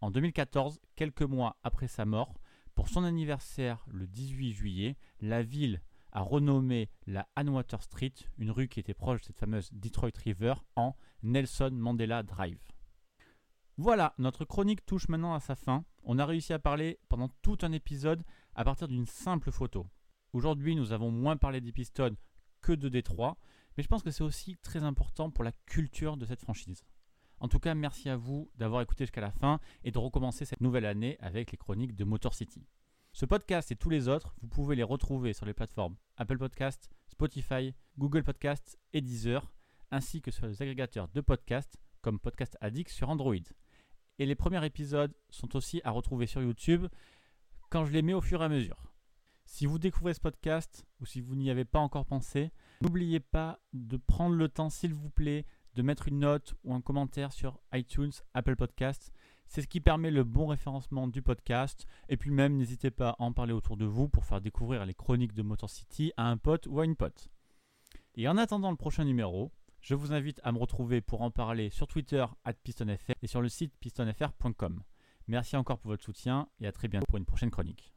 En 0.00 0.12
2014, 0.12 0.80
quelques 0.94 1.22
mois 1.22 1.58
après 1.64 1.88
sa 1.88 2.04
mort, 2.04 2.34
pour 2.76 2.88
son 2.88 3.02
anniversaire 3.02 3.84
le 3.88 4.06
18 4.06 4.52
juillet, 4.52 4.96
la 5.20 5.42
ville 5.42 5.82
a 6.12 6.22
renommé 6.22 6.90
la 7.06 7.28
Anwater 7.36 7.82
Street, 7.82 8.14
une 8.38 8.50
rue 8.50 8.68
qui 8.68 8.80
était 8.80 8.94
proche 8.94 9.20
de 9.20 9.26
cette 9.26 9.38
fameuse 9.38 9.70
Detroit 9.72 10.10
River, 10.24 10.54
en 10.76 10.94
Nelson 11.22 11.70
Mandela 11.72 12.22
Drive. 12.22 12.60
Voilà, 13.76 14.14
notre 14.18 14.44
chronique 14.44 14.84
touche 14.86 15.08
maintenant 15.08 15.34
à 15.34 15.40
sa 15.40 15.54
fin. 15.54 15.84
On 16.02 16.18
a 16.18 16.26
réussi 16.26 16.52
à 16.52 16.58
parler 16.58 16.98
pendant 17.08 17.28
tout 17.42 17.58
un 17.62 17.72
épisode 17.72 18.24
à 18.54 18.64
partir 18.64 18.88
d'une 18.88 19.06
simple 19.06 19.52
photo. 19.52 19.86
Aujourd'hui, 20.32 20.74
nous 20.74 20.92
avons 20.92 21.10
moins 21.10 21.36
parlé 21.36 21.60
des 21.60 21.72
Pistons 21.72 22.16
que 22.60 22.72
de 22.72 22.88
Détroit, 22.88 23.38
mais 23.76 23.82
je 23.82 23.88
pense 23.88 24.02
que 24.02 24.10
c'est 24.10 24.24
aussi 24.24 24.56
très 24.56 24.82
important 24.82 25.30
pour 25.30 25.44
la 25.44 25.52
culture 25.66 26.16
de 26.16 26.26
cette 26.26 26.40
franchise. 26.40 26.84
En 27.40 27.46
tout 27.46 27.60
cas, 27.60 27.74
merci 27.74 28.08
à 28.08 28.16
vous 28.16 28.50
d'avoir 28.56 28.82
écouté 28.82 29.04
jusqu'à 29.04 29.20
la 29.20 29.30
fin 29.30 29.60
et 29.84 29.92
de 29.92 29.98
recommencer 29.98 30.44
cette 30.44 30.60
nouvelle 30.60 30.86
année 30.86 31.16
avec 31.20 31.52
les 31.52 31.58
chroniques 31.58 31.94
de 31.94 32.04
Motor 32.04 32.34
City. 32.34 32.66
Ce 33.12 33.26
podcast 33.26 33.72
et 33.72 33.76
tous 33.76 33.90
les 33.90 34.08
autres, 34.08 34.34
vous 34.40 34.48
pouvez 34.48 34.76
les 34.76 34.82
retrouver 34.82 35.32
sur 35.32 35.46
les 35.46 35.54
plateformes 35.54 35.96
Apple 36.16 36.38
Podcast, 36.38 36.90
Spotify, 37.08 37.74
Google 37.98 38.22
Podcast 38.22 38.78
et 38.92 39.00
Deezer, 39.00 39.52
ainsi 39.90 40.20
que 40.20 40.30
sur 40.30 40.46
les 40.46 40.62
agrégateurs 40.62 41.08
de 41.08 41.20
podcasts 41.20 41.76
comme 42.00 42.20
Podcast 42.20 42.56
Addict 42.60 42.90
sur 42.90 43.08
Android. 43.08 43.34
Et 44.18 44.26
les 44.26 44.34
premiers 44.34 44.64
épisodes 44.64 45.14
sont 45.30 45.56
aussi 45.56 45.80
à 45.84 45.90
retrouver 45.90 46.26
sur 46.26 46.42
YouTube 46.42 46.86
quand 47.70 47.84
je 47.84 47.92
les 47.92 48.02
mets 48.02 48.14
au 48.14 48.20
fur 48.20 48.42
et 48.42 48.44
à 48.44 48.48
mesure. 48.48 48.92
Si 49.46 49.66
vous 49.66 49.78
découvrez 49.78 50.14
ce 50.14 50.20
podcast 50.20 50.86
ou 51.00 51.06
si 51.06 51.20
vous 51.20 51.34
n'y 51.34 51.50
avez 51.50 51.64
pas 51.64 51.78
encore 51.78 52.04
pensé, 52.04 52.52
n'oubliez 52.82 53.20
pas 53.20 53.60
de 53.72 53.96
prendre 53.96 54.36
le 54.36 54.48
temps, 54.48 54.70
s'il 54.70 54.92
vous 54.92 55.10
plaît, 55.10 55.46
de 55.74 55.82
mettre 55.82 56.08
une 56.08 56.20
note 56.20 56.54
ou 56.64 56.74
un 56.74 56.80
commentaire 56.80 57.32
sur 57.32 57.58
iTunes, 57.72 58.12
Apple 58.34 58.56
Podcasts. 58.56 59.12
C'est 59.48 59.62
ce 59.62 59.66
qui 59.66 59.80
permet 59.80 60.10
le 60.10 60.24
bon 60.24 60.46
référencement 60.46 61.08
du 61.08 61.22
podcast. 61.22 61.86
Et 62.08 62.16
puis 62.16 62.30
même, 62.30 62.56
n'hésitez 62.56 62.90
pas 62.90 63.10
à 63.10 63.22
en 63.22 63.32
parler 63.32 63.52
autour 63.52 63.76
de 63.76 63.86
vous 63.86 64.08
pour 64.08 64.24
faire 64.24 64.40
découvrir 64.40 64.84
les 64.84 64.94
chroniques 64.94 65.34
de 65.34 65.42
Motor 65.42 65.70
City 65.70 66.12
à 66.16 66.28
un 66.28 66.36
pote 66.36 66.66
ou 66.66 66.80
à 66.80 66.84
une 66.84 66.96
pote. 66.96 67.28
Et 68.14 68.28
en 68.28 68.36
attendant 68.36 68.70
le 68.70 68.76
prochain 68.76 69.04
numéro, 69.04 69.52
je 69.80 69.94
vous 69.94 70.12
invite 70.12 70.40
à 70.44 70.52
me 70.52 70.58
retrouver 70.58 71.00
pour 71.00 71.22
en 71.22 71.30
parler 71.30 71.70
sur 71.70 71.86
Twitter 71.86 72.24
PistonFR 72.62 73.12
et 73.22 73.26
sur 73.26 73.40
le 73.40 73.48
site 73.48 73.72
pistonfr.com. 73.80 74.82
Merci 75.28 75.56
encore 75.56 75.78
pour 75.78 75.90
votre 75.90 76.04
soutien 76.04 76.48
et 76.60 76.66
à 76.66 76.72
très 76.72 76.88
bientôt 76.88 77.06
pour 77.06 77.18
une 77.18 77.26
prochaine 77.26 77.50
chronique. 77.50 77.92